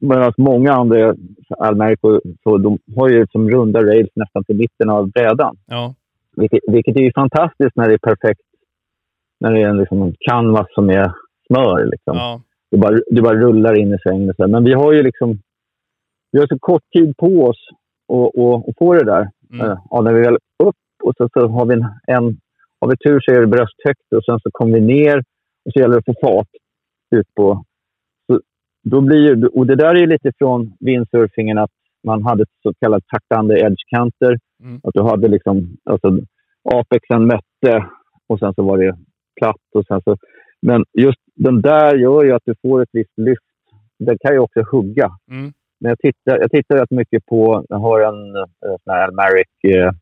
[0.00, 1.14] Medan många andra,
[1.58, 5.56] Almerico, så de har ju som runda rails nästan till mitten av brädan.
[5.66, 5.94] Ja.
[6.36, 8.40] Vilket, vilket är ju fantastiskt när det är perfekt.
[9.40, 11.12] När det är en, liksom, en canvas som är
[11.46, 11.84] smör.
[11.84, 12.16] Liksom.
[12.16, 12.40] Ja.
[12.70, 14.34] Det, bara, det bara rullar in i svängen.
[14.38, 15.38] Men vi har ju liksom...
[16.32, 17.68] Vi har så kort tid på oss
[18.12, 19.30] att- få det där.
[19.52, 19.66] Mm.
[19.66, 22.36] Eh, Ja, när vi väl upp och så, så har vi en, en...
[22.80, 25.18] Har vi tur så är det brösthögt och sen så kommer vi ner
[25.64, 26.48] och så gäller det att få fart
[27.16, 27.64] ut på...
[28.26, 28.40] Så,
[28.84, 31.70] då blir och det där är ju lite från windsurfingen att
[32.06, 34.38] man hade ett så kallat taktande edgekanter.
[34.62, 34.80] Mm.
[34.82, 35.76] Att du hade liksom...
[35.90, 36.18] Alltså,
[36.74, 37.86] apexen mötte
[38.26, 38.96] och sen så var det
[39.40, 40.16] platt och sen så...
[40.62, 43.42] Men just den där gör ju att du får ett visst lyft.
[43.98, 45.10] Den kan ju också hugga.
[45.30, 45.52] Mm.
[45.80, 49.48] Men jag tittar, jag tittar rätt mycket på, jag har en eh, sån här Almeric
[49.64, 49.92] eh,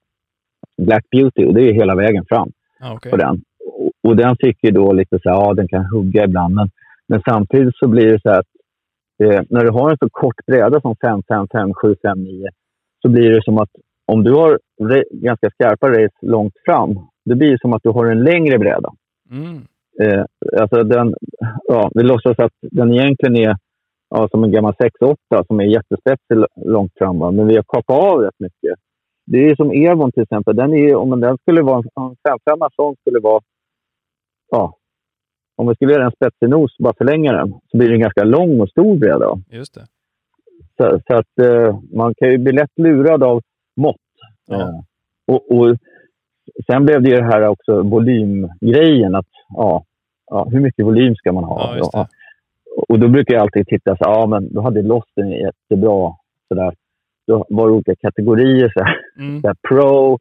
[0.87, 3.11] Black Beauty och det är hela vägen fram Ja, okej.
[3.11, 3.43] på den.
[3.67, 6.55] Och, och den tycker då lite så här, ja den kan hugga ibland.
[6.55, 6.71] Men,
[7.09, 8.47] men samtidigt så blir det så här att
[9.23, 12.49] eh, när du har en så kort bräda som 5, 5, 5, 7, 5, 9
[13.03, 13.71] så blir det som att
[14.07, 14.61] om du har
[15.11, 18.93] ganska skarpa race långt fram, det blir som att du har en längre bräda.
[19.31, 19.63] Mm.
[20.03, 20.25] Eh,
[20.61, 21.15] alltså den,
[21.65, 23.57] ja, vi låtsas att den egentligen är
[24.11, 25.17] ja, som en gammal 6-8
[25.47, 27.19] som är jättespetsig långt fram.
[27.19, 27.31] Va?
[27.31, 28.79] Men vi har kapat av rätt mycket.
[29.27, 30.57] Det är som Evon till exempel.
[30.57, 33.43] Den är, om den skulle vara en 5 sån skulle vara...
[34.51, 34.77] Ja,
[35.57, 38.01] om vi skulle göra en spetsig nos och bara förlänga den så blir det en
[38.01, 39.39] ganska lång och stor bräda.
[39.51, 39.87] Just det.
[40.77, 43.43] Så, så att eh, man kan ju bli lätt lurad av
[43.77, 43.97] mått.
[44.47, 44.61] Ja.
[44.61, 44.81] Eh,
[45.27, 45.77] och, och
[46.67, 49.15] sen blev det ju det här också volymgrejen.
[49.15, 49.85] Att, ja,
[50.31, 51.71] ja, hur mycket volym ska man ha?
[51.71, 52.07] Ja, just det.
[52.89, 56.13] och då brukar jag alltid titta så ja men då hade Lost en jättebra
[56.49, 56.75] sådär.
[57.27, 58.73] Då var det olika kategorier.
[58.75, 59.41] Så här, Mm.
[59.41, 60.19] så här, pro,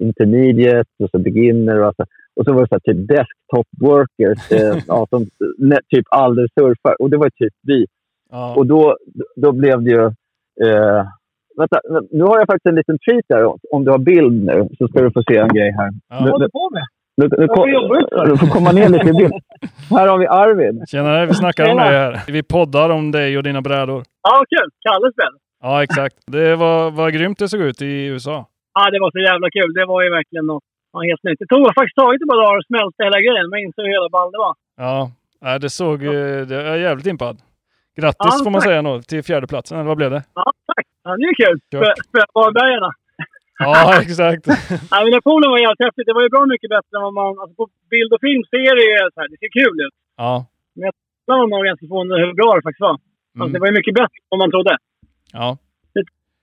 [0.00, 1.80] intermediate och så beginner.
[1.84, 2.04] Och, så,
[2.36, 5.26] och så var det så här, typ desktop workers eh, ja, som
[5.58, 7.02] ne, typ aldrig surfar.
[7.02, 7.86] Och det var typ vi.
[8.30, 8.54] Ja.
[8.56, 8.96] Och då,
[9.36, 10.04] då blev det ju...
[10.66, 11.04] Eh,
[11.56, 11.80] vänta,
[12.10, 13.74] nu har jag faktiskt en liten treat där.
[13.74, 15.90] Om du har bild nu så ska du få se en grej här.
[16.08, 16.24] Ja.
[16.24, 16.86] Nu, nu, på med?
[17.16, 17.68] Nu, nu, kom,
[18.30, 19.32] du får komma ner lite i bild.
[19.90, 20.88] Här har vi Arvid.
[20.88, 22.20] Tjenare, vi snackar om dig här.
[22.26, 24.02] Vi poddar om dig och dina brädor.
[24.22, 24.68] Ja, kul.
[24.88, 25.34] Kalles väl?
[25.62, 26.16] Ja, exakt.
[26.26, 28.46] Det var, var grymt det såg ut i USA.
[28.74, 29.72] Ja, det var så jävla kul.
[29.74, 30.62] Det var ju verkligen något
[30.92, 31.38] ja, helt nytt.
[31.38, 33.50] Det tog faktiskt tagit ett par dagar att smälta hela grejen.
[33.50, 34.54] Man insåg hur jävla ball det var.
[34.76, 35.10] Ja,
[35.40, 36.02] Nej, det såg...
[36.04, 36.10] eh,
[36.48, 37.36] Det, jag är jävligt impad.
[38.00, 40.22] Grattis Ja, får man säga nu till fjärdeplatsen, eller vad blev det?
[40.34, 40.44] Ja,
[40.74, 40.86] tack.
[41.04, 41.58] Ja, det är kul.
[42.08, 42.90] Spöa Varbergarna.
[43.58, 44.44] Ja, exakt.
[44.92, 46.06] Ja, men poolen var jävligt häftigt.
[46.08, 47.30] Det var ju bra mycket bättre än vad man...
[47.40, 49.28] Alltså på bild och film ser det ju så här.
[49.32, 49.94] Det ser kul ut.
[50.24, 50.32] Ja.
[51.22, 52.94] Ibland var man ganska förvånad hur bra det faktiskt var.
[52.96, 53.60] Alltså, det Mm.
[53.62, 54.72] var ju mycket bättre än vad man trodde.
[55.40, 55.48] Ja.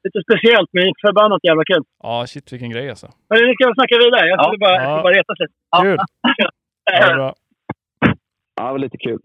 [0.05, 1.83] Lite speciellt, men förbannat jävla kul.
[2.03, 3.07] ja, shit vilken grej alltså.
[3.29, 4.23] Men nu ska jag snacka vidare.
[4.31, 5.03] Jag skulle bara, jag Ja.
[5.05, 5.47] bara reta sig.
[5.81, 5.97] Kul!
[6.91, 7.33] Ja, bra.
[8.55, 9.19] Ja, det var lite kul.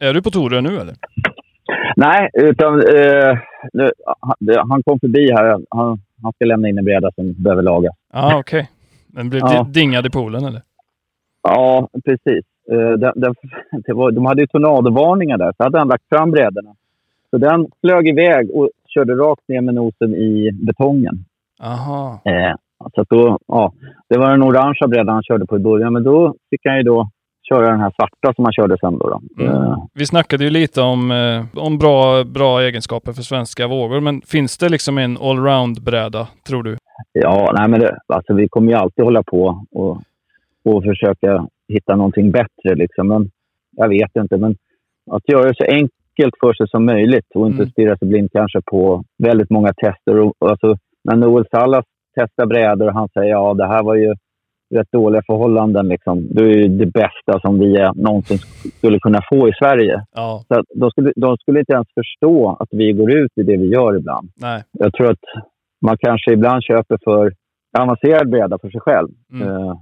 [0.00, 0.94] Är du på Torö nu eller?
[1.96, 3.38] Nej, utan eh,
[3.72, 5.44] nu, han, det- han kom förbi här.
[5.70, 7.94] Han, han ska lämna in en bräda som behöver lagas.
[8.12, 8.70] Ja, okej.
[9.06, 9.62] Den blev Ja.
[9.62, 10.62] di- dingad i poolen eller?
[11.42, 12.44] Ja, precis.
[12.70, 13.34] Eh, den, den,
[13.96, 16.74] var, de hade ju tornadovarningar där, så hade han lagt fram brädorna.
[17.30, 21.24] Så den flög iväg och körde rakt ner med nosen i betongen.
[21.62, 22.20] Aha.
[22.24, 22.54] Eh,
[22.94, 23.72] så då, ja,
[24.08, 26.82] det var den orangea brädan han körde på i början, men då fick han ju
[26.82, 27.10] då
[27.48, 28.98] köra den här svarta som han körde sen.
[28.98, 29.42] Då, då.
[29.44, 29.54] Mm.
[29.62, 34.20] Eh, Vi snackade ju lite om, eh, om bra, bra egenskaper för svenska vågor, men
[34.26, 36.76] finns det liksom en allround-bräda, tror du?
[37.12, 40.02] Ja, nej men det, alltså vi kommer ju alltid hålla på och,
[40.64, 42.74] och försöka hitta någonting bättre.
[42.74, 43.08] Liksom.
[43.08, 43.30] Men
[43.76, 44.56] jag vet inte, men
[45.10, 47.70] att göra det så enkelt för sig som möjligt och inte Mm.
[47.70, 50.20] stirra sig blind kanske på väldigt många tester.
[50.20, 51.84] Och, och alltså, när Noel Sallas
[52.20, 54.14] testar brädor och han säger ja, det här var ju
[54.74, 55.88] rätt dåliga förhållanden.
[55.88, 56.26] Liksom.
[56.30, 58.38] Det är det bästa som vi någonsin
[58.78, 60.04] skulle kunna få i Sverige.
[60.14, 63.56] Ja, Så de, skulle, de skulle inte ens förstå att vi går ut i det
[63.56, 64.62] vi gör ibland nej.
[64.72, 65.24] jag tror att
[65.86, 67.32] man kanske ibland köper för
[67.78, 69.08] avancerad bräda för sig själv.
[69.32, 69.48] Mm.
[69.48, 69.74] Eh,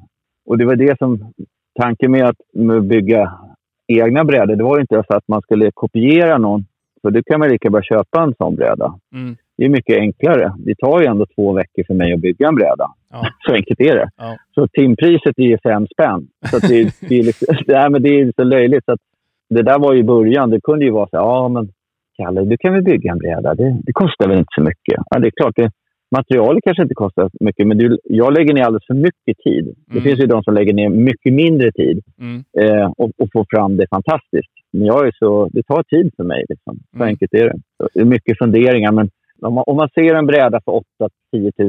[0.46, 1.32] och det var det som
[1.80, 3.32] tanken med att med bygga
[3.86, 4.56] egna brädor.
[4.56, 6.64] Det var inte så att man skulle kopiera någon.
[7.02, 8.94] För då kan man lika bra köpa en sån bräda.
[9.14, 9.36] Mm.
[9.62, 10.52] Det är mycket enklare.
[10.58, 12.86] Det tar ju ändå två veckor för mig att bygga en bräda.
[13.10, 13.26] Ja.
[13.46, 14.08] Så enkelt är det.
[14.16, 14.36] Ja.
[14.54, 16.26] Så timpriset är ju fem spänn.
[16.50, 18.84] Så det, det, är liksom, nej, men det är så löjligt.
[18.84, 19.00] Så att
[19.50, 20.50] det där var ju början.
[20.50, 21.68] Det kunde ju vara så här, ja men
[22.16, 23.54] Kalle, du kan väl bygga en bräda?
[23.54, 24.98] Det, det kostar väl inte så mycket?
[25.10, 25.70] Ja, det är klart, det,
[26.16, 29.64] materialet kanske inte kostar så mycket, men du, jag lägger ner alldeles för mycket tid.
[29.86, 30.02] Det Mm.
[30.04, 32.44] finns ju de som lägger ner mycket mindre tid Mm.
[32.60, 34.52] eh, och, och får fram det fantastiskt.
[34.72, 36.44] Men jag är så, det tar tid för mig.
[36.48, 36.74] Liksom.
[36.90, 37.08] Så Mm.
[37.08, 37.56] enkelt är det.
[37.76, 39.10] Så det är mycket funderingar, men
[39.42, 40.82] om man, om man ser en bräda för 8-10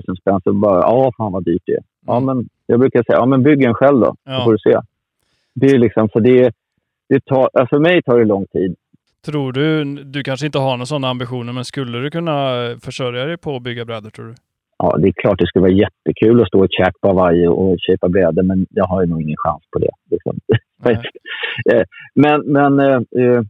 [0.07, 1.83] 000 spänn så bara, ja, fan vad dyrt det är.
[2.07, 2.25] Ja, Mm.
[2.37, 4.37] men jag brukar säga, ja men bygg en själv då, Ja.
[4.37, 4.79] så får du se.
[5.55, 6.51] Det är liksom, för det,
[7.09, 8.75] det tar, alltså för mig tar det lång tid.
[9.25, 13.37] Tror du, du kanske inte har några sådana ambitioner, men skulle du kunna försörja dig
[13.37, 14.33] på att bygga brädor tror du?
[14.77, 17.75] Ja, det är klart det skulle vara jättekul att stå i käk på Hawaii och
[17.79, 19.89] köpa brädor, men jag har ju nog ingen chans på det.
[20.11, 20.39] Liksom.
[21.71, 21.81] Eh,
[22.15, 23.41] men men eh, eh,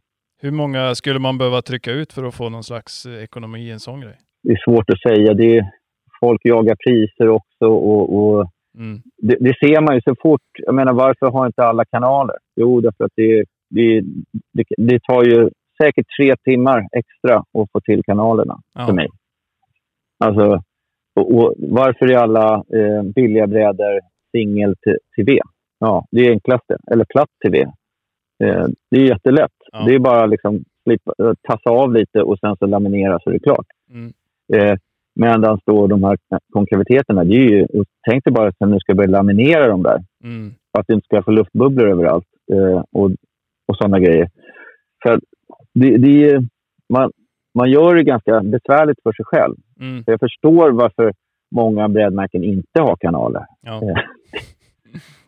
[0.43, 3.71] Hur många skulle man behöva trycka ut för att få någon slags eh, ekonomi i
[3.71, 4.17] en sån grej?
[4.43, 5.33] det är svårt att säga.
[5.33, 5.63] Det är,
[6.19, 9.01] folk jagar priser också och, och Mm.
[9.17, 10.41] det, det ser man ju så fort.
[10.53, 12.35] Jag menar, varför har inte alla kanaler?
[12.55, 14.01] Jo, därför att det, det,
[14.53, 15.49] det, det tar ju
[15.81, 18.85] säkert tre timmar extra att få till kanalerna Ja.
[18.85, 19.07] för mig.
[20.25, 20.61] Alltså,
[21.15, 23.99] och, och varför är alla eh, billiga brädor
[24.31, 25.39] singel-TV?
[25.79, 26.77] Ja, det är enklaste.
[26.91, 27.71] Eller platt-TV.
[28.43, 29.51] Eh, det är jättelätt.
[29.71, 29.83] Ja.
[29.85, 33.33] Det är bara liksom slippa, eh, tassa av lite och sen så laminera så är
[33.33, 33.67] det klart.
[33.89, 34.13] Mm.
[34.53, 34.77] Eh,
[35.15, 36.17] Medan då de här
[36.53, 37.67] konkaviteterna, det är ju,
[38.09, 40.03] tänk dig bara att nu ska börja laminera dem där.
[40.23, 40.53] Mm.
[40.71, 43.11] Att du inte ska få luftbubblor överallt eh, och,
[43.67, 44.29] och sådana grejer.
[45.03, 45.19] För att
[45.73, 46.41] det, det är,
[46.93, 47.11] man,
[47.55, 49.55] man gör det ganska besvärligt för sig själv.
[49.79, 50.03] Mm.
[50.03, 51.13] Så jag förstår varför
[51.55, 53.45] många brädmärken inte har kanaler.
[53.61, 53.81] Ja.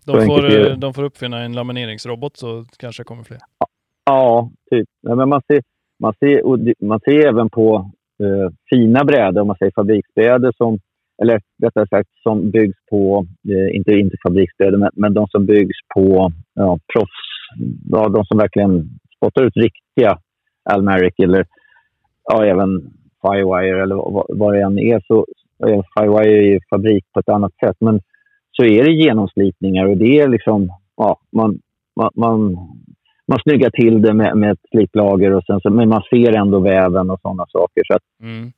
[0.06, 3.40] De, får, eh, de får uppfinna en lamineringsrobot så kanske det kommer fler.
[4.06, 4.90] Ja, typ.
[5.02, 5.62] Men man, ser,
[6.00, 6.42] man, ser,
[6.86, 7.92] man ser även på
[8.24, 10.80] eh, fina brädor, om man säger fabriksbrädor, som,
[11.22, 15.78] eller rättare sagt som byggs på, eh, inte, inte fabriksbrädor, men, men de som byggs
[15.96, 17.26] på ja, proffs,
[17.92, 20.20] ja, de som verkligen spottar ut riktiga
[20.70, 21.46] Almeric eller
[22.24, 25.04] ja, även Firewire eller vad, vad det än är.
[25.08, 25.26] Så,
[25.98, 28.02] Firewire är ju fabrik på ett annat sätt, men
[28.58, 31.60] så är det genomslitningar och det är liksom, ja, man,
[31.96, 32.58] man, man
[33.28, 36.60] man snyggar till det med, med ett sliplager, och sen så, men man ser ändå
[36.60, 37.84] väven och sådana saker.
[37.88, 38.52] Så Mm.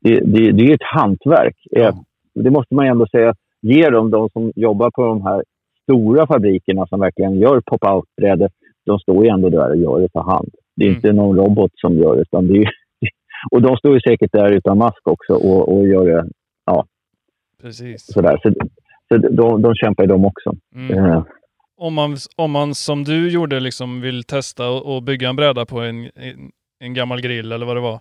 [0.00, 1.56] det, det, det är ett hantverk.
[1.70, 1.80] Ja.
[1.88, 1.94] Eh,
[2.34, 3.34] Det måste man ändå säga.
[3.62, 5.42] Ge dem, de som jobbar på de här
[5.82, 8.50] stora fabrikerna som verkligen gör pop-out-brädor,
[8.86, 10.50] de står ju ändå där och gör det för hand.
[10.76, 10.96] Det är Mm.
[10.96, 12.22] inte någon robot som gör det.
[12.22, 12.70] Utan det är,
[13.50, 16.28] och de står ju säkert där utan mask också och, och gör det
[17.62, 18.12] Precis.
[18.12, 18.38] sådär.
[18.42, 18.48] Så,
[19.08, 20.52] så de, de kämpar ju de också.
[20.74, 21.04] Mm.
[21.04, 21.24] Eh,
[21.76, 25.66] Om, man, om man som du gjorde liksom vill testa och, och bygga en bräda
[25.66, 26.50] på en, en,
[26.80, 27.98] en gammal grill eller vad det var.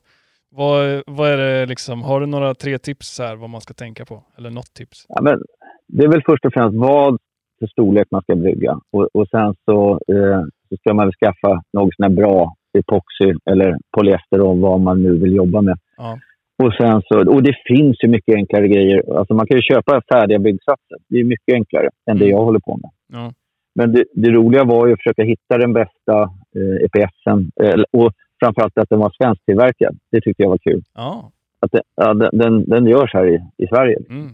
[0.49, 4.05] Vad, vad är det liksom, har du några tre tips här vad man ska tänka
[4.05, 4.23] på?
[4.37, 5.05] Eller något tips?
[5.07, 5.41] Ja, men
[5.87, 7.17] det är väl först och främst vad
[7.59, 8.79] för storlek man ska bygga.
[8.91, 13.39] Och, och sen så, eh, så ska man väl skaffa något sån här bra epoxy
[13.51, 15.77] eller polyester och vad man nu vill jobba med.
[15.97, 16.19] Ja.
[16.63, 19.17] Och, sen så, och det finns ju mycket enklare grejer.
[19.17, 20.97] Alltså man kan ju köpa färdiga byggsatser.
[21.09, 22.37] Det är mycket enklare än det Mm.
[22.37, 22.89] jag håller på med.
[23.13, 23.33] Ja.
[23.75, 26.21] Men det, det roliga var ju att försöka hitta den bästa
[26.55, 29.97] eh, EPSen eh, och framförallt att den var svensktillverkad.
[30.11, 30.83] Det tyckte jag var kul.
[30.95, 31.31] Ja.
[31.59, 33.97] Att det, ja, den, den, den görs här i, i Sverige.
[34.09, 34.29] Mm.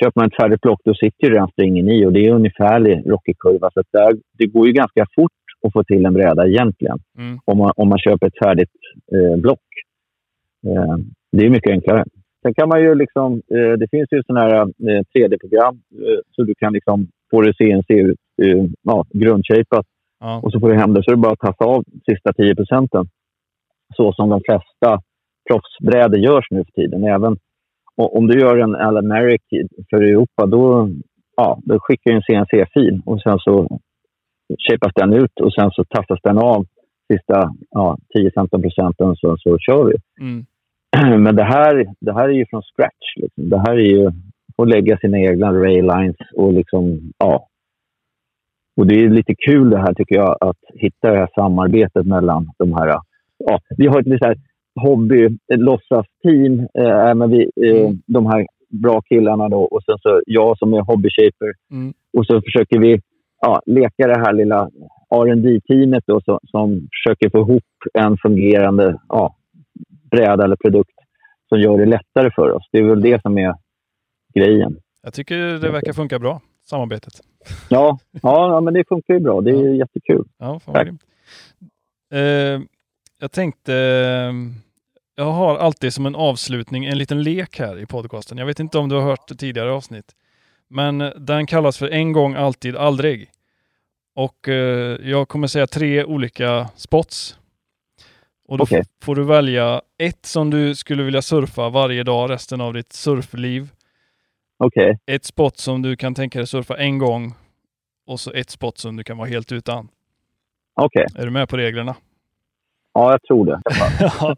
[0.00, 3.02] Köper man ett färdigt block då sitter ju redan stringen i och det är ungefärlig
[3.10, 3.70] rockig-kurva.
[3.74, 5.32] Så att där, det går ju ganska fort
[5.66, 7.38] att få till en bräda egentligen Mm.
[7.44, 8.70] om man, om man köper ett färdigt
[9.14, 9.60] eh, block.
[10.66, 10.96] Eh,
[11.32, 12.04] det är mycket enklare.
[12.42, 16.42] Sen kan man ju liksom, eh, det finns ju sådana här eh, 3D-program eh, så
[16.42, 19.86] du kan liksom få det CNC ut, eh, ja, grundshapat
[20.20, 20.40] Ja.
[20.42, 21.04] och så får du hem det.
[21.04, 23.06] Så är det bara att tassa av sista 10 procenten.
[23.96, 25.02] Så som de flesta
[25.50, 27.04] proffsbrädor görs nu för tiden.
[27.04, 27.36] Även
[27.96, 29.42] och om du gör en All Americ
[29.90, 30.90] för Europa, då,
[31.36, 33.80] ja, då skickar du en CNC-fil och sen så
[34.68, 36.66] shapas den ut och sen så tassas den av
[37.12, 39.94] sista ja, 10-15 procenten så, så kör vi.
[40.24, 40.46] Mm.
[41.18, 43.16] Men det här, det här är ju från scratch.
[43.16, 43.48] Liksom.
[43.48, 44.10] Det här är ju
[44.56, 47.48] att lägga sina egna raylines och liksom, ja.
[48.76, 52.50] Och det är lite kul det här tycker jag, att hitta det här samarbetet mellan
[52.58, 52.86] de här.
[53.38, 54.36] Ja, vi har ett lite så här
[54.80, 58.02] hobby, ett låtsasteam, eh, vi, eh, Mm.
[58.06, 61.52] de här bra killarna då och sen så jag som är hobbyshaper.
[61.70, 61.92] Mm.
[62.18, 63.00] Och så försöker vi
[63.40, 64.68] ja, leka det här lilla
[65.14, 67.64] rd teamet då, som, som försöker få ihop
[67.94, 69.34] en fungerande ja,
[70.10, 70.94] bräda eller produkt
[71.48, 72.68] som gör det lättare för oss.
[72.72, 73.54] Det är väl det som är
[74.34, 74.76] grejen.
[75.02, 77.12] Jag tycker det verkar funka bra, samarbetet.
[77.68, 79.40] Ja, ja, men det funkar ju bra.
[79.40, 79.74] Det är Ja.
[79.74, 80.24] jättekul.
[80.38, 80.88] Ja, Tack.
[82.12, 82.60] Eh,
[83.20, 84.32] jag tänkte, eh,
[85.16, 88.38] jag har alltid som en avslutning en liten lek här i podcasten.
[88.38, 90.12] Jag vet inte om du har hört tidigare avsnitt.
[90.68, 93.30] Men den kallas för En gång, alltid, aldrig.
[94.14, 97.38] Och eh, jag kommer säga tre olika spots.
[98.48, 102.60] Och då f- får du välja ett som du skulle vilja surfa varje dag resten
[102.60, 103.70] av ditt surfliv.
[104.58, 107.34] Okej, Ett spot som du kan tänka dig surfa en gång.
[108.06, 109.88] Och så ett spot som du kan vara helt utan.
[110.80, 111.06] okej.
[111.14, 111.96] Är du med på reglerna?
[112.94, 113.60] Ja, jag tror det.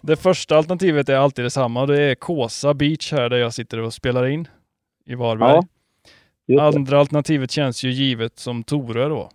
[0.00, 1.86] Det första alternativet är alltid detsamma.
[1.86, 4.48] Det är Kåsa Beach här där jag sitter och spelar in
[5.06, 5.60] i Varberg.
[6.46, 6.62] Ja.
[6.66, 9.30] Andra alternativet känns ju givet som Torö då.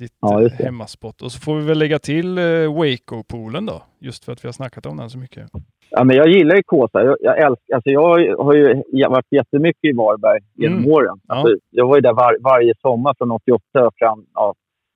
[0.00, 1.22] Ditt Ja, eh, hemmaspot.
[1.22, 2.44] Och så får vi väl lägga till eh,
[2.78, 3.82] Waco-poolen då.
[4.00, 5.42] Just för att vi har snackat om den så mycket.
[5.90, 7.04] Ja, men jag gillar ju Kåsa.
[7.04, 10.90] Jag, jag, älskar, alltså jag har ju varit jättemycket i Varberg genom Mm.
[10.92, 11.16] åren.
[11.28, 11.34] Ja.
[11.34, 14.54] Alltså, jag var ju där var, varje sommar från 88 fram ja,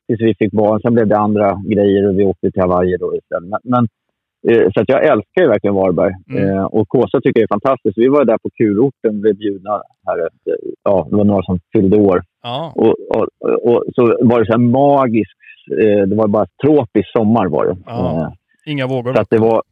[0.09, 0.80] tills vi fick barn.
[0.80, 3.48] Sen blev det andra grejer och vi åkte till Hawaii då istället.
[3.50, 3.84] Men, men,
[4.48, 6.12] eh, så att jag älskar ju verkligen Varberg.
[6.30, 6.48] Mm.
[6.48, 7.98] Eh, och Kåsa tycker jag är fantastiskt.
[7.98, 9.70] Vi var där på kurorten, blev bjudna
[10.07, 10.28] här.
[10.82, 12.22] Ja, det var några som fyllde år.
[12.45, 13.28] Ja, Och, och,
[13.64, 15.38] och så var det så här magiskt.
[15.82, 17.76] Eh, det var bara tropisk sommar var det.
[17.86, 18.20] Ja.
[18.66, 19.62] Eh, inga vågor så att det var...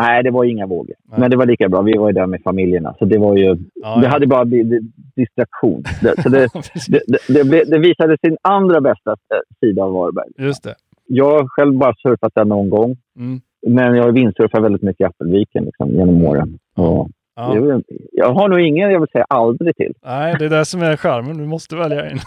[0.00, 0.94] Nej, det var inga vågor.
[1.08, 1.20] Nej.
[1.20, 1.82] Men det var lika bra.
[1.82, 2.94] Vi var ju där med familjerna.
[2.98, 3.56] Så det var ju...
[3.74, 4.82] Ja, det hade bara blivit
[5.16, 5.82] distraktion.
[6.02, 6.48] Det, så det,
[7.28, 10.28] det, det, det visade sin andra bästa eh, sida av Varberg.
[10.38, 10.74] Just det.
[11.06, 12.96] Jag har själv bara surfat där någon gång.
[13.18, 13.40] Mm.
[13.66, 16.58] Men jag har vindsurfat väldigt mycket i Appelviken liksom, genom åren.
[16.76, 17.08] Och
[17.38, 17.80] Ja.
[18.12, 19.92] jag har nog ingen jag vill säga aldrig till.
[20.04, 21.38] Nej, det är det som är charmen.
[21.38, 22.18] Du måste välja en.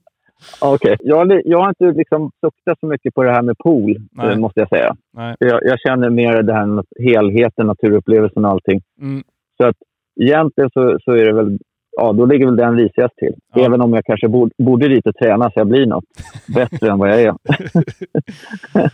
[0.60, 0.96] Okej.
[1.00, 3.96] Jag, har li- jag har inte liksom suktat så mycket på det här med pool,
[4.12, 4.32] Nej.
[4.32, 4.96] eh, måste jag säga.
[5.16, 5.34] Nej.
[5.38, 8.80] Jag, jag känner mer det här med helheten, naturupplevelsen och allting.
[9.00, 9.22] Mm.
[9.56, 9.76] Så att
[10.20, 11.58] egentligen så, så är det väl,
[11.96, 13.34] ja då ligger väl den risigast till.
[13.54, 13.64] Ja.
[13.66, 16.04] Även om jag kanske borde, borde och träna så jag blir något
[16.54, 17.26] bättre än vad jag är.
[17.26, 17.36] Ja.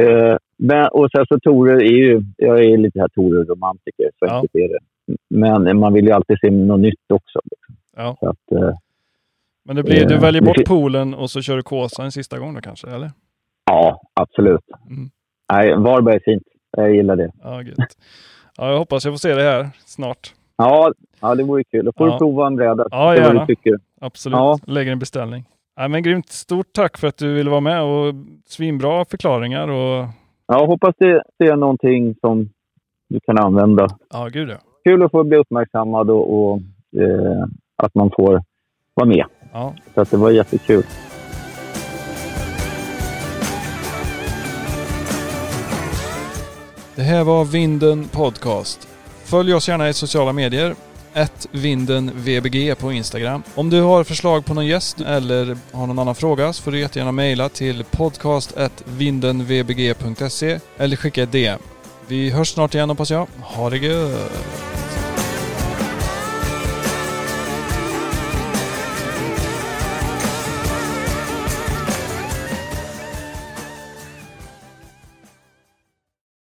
[0.00, 4.34] Eh, men, och sen så Tore är ju, jag är lite här Tore-romantiker, så Ja.
[4.34, 4.78] enkelt är det.
[5.30, 7.40] Men man vill ju alltid se något nytt också.
[7.96, 8.16] Ja.
[8.20, 8.76] Så att, eh,
[9.64, 12.38] Men det blir, du Eh, väljer bort poolen och så kör du Kåsa en sista
[12.38, 13.10] gång då kanske, eller?
[13.66, 14.60] ja, absolut.
[14.90, 15.10] Mm.
[15.52, 16.42] Nej, Varberg är fint.
[16.76, 17.30] Jag gillar det.
[17.42, 17.76] Ja, gött.
[18.56, 20.34] Ja, jag hoppas jag får se det här snart.
[20.56, 21.84] Ja, ja det vore kul.
[21.84, 22.12] Då får Ja.
[22.12, 22.86] du prova en bräda.
[22.90, 23.40] Ja, vad gärna.
[23.40, 23.78] du tycker.
[24.00, 24.36] Absolut.
[24.36, 24.58] Ja.
[24.66, 25.44] Lägger en beställning.
[25.76, 26.28] Nej, men grymt.
[26.28, 28.14] Stort tack för att du ville vara med och
[28.46, 30.06] svinbra förklaringar och
[30.46, 32.48] Ja, hoppas det, det är någonting som
[33.08, 33.86] du kan använda.
[34.12, 34.56] ja, gud ja.
[34.84, 36.56] Kul att få bli uppmärksammad och, och
[37.00, 37.44] eh,
[37.76, 38.42] att man får
[38.94, 39.24] vara med.
[39.52, 39.74] ja.
[39.94, 40.82] Så att det var jättekul.
[46.96, 48.88] Det här var Vinden Podcast.
[49.24, 50.74] Följ oss gärna i sociala medier.
[51.50, 53.42] Vindenvbg på Instagram.
[53.54, 56.80] Om du har förslag på någon gäst eller har någon annan fråga så får du
[56.80, 61.58] jättegärna mejla till podcast.vindenvbg.se eller skicka ett DM.
[62.08, 63.26] Vi hörs snart igen hoppas jag.
[63.40, 64.32] Ha det gött!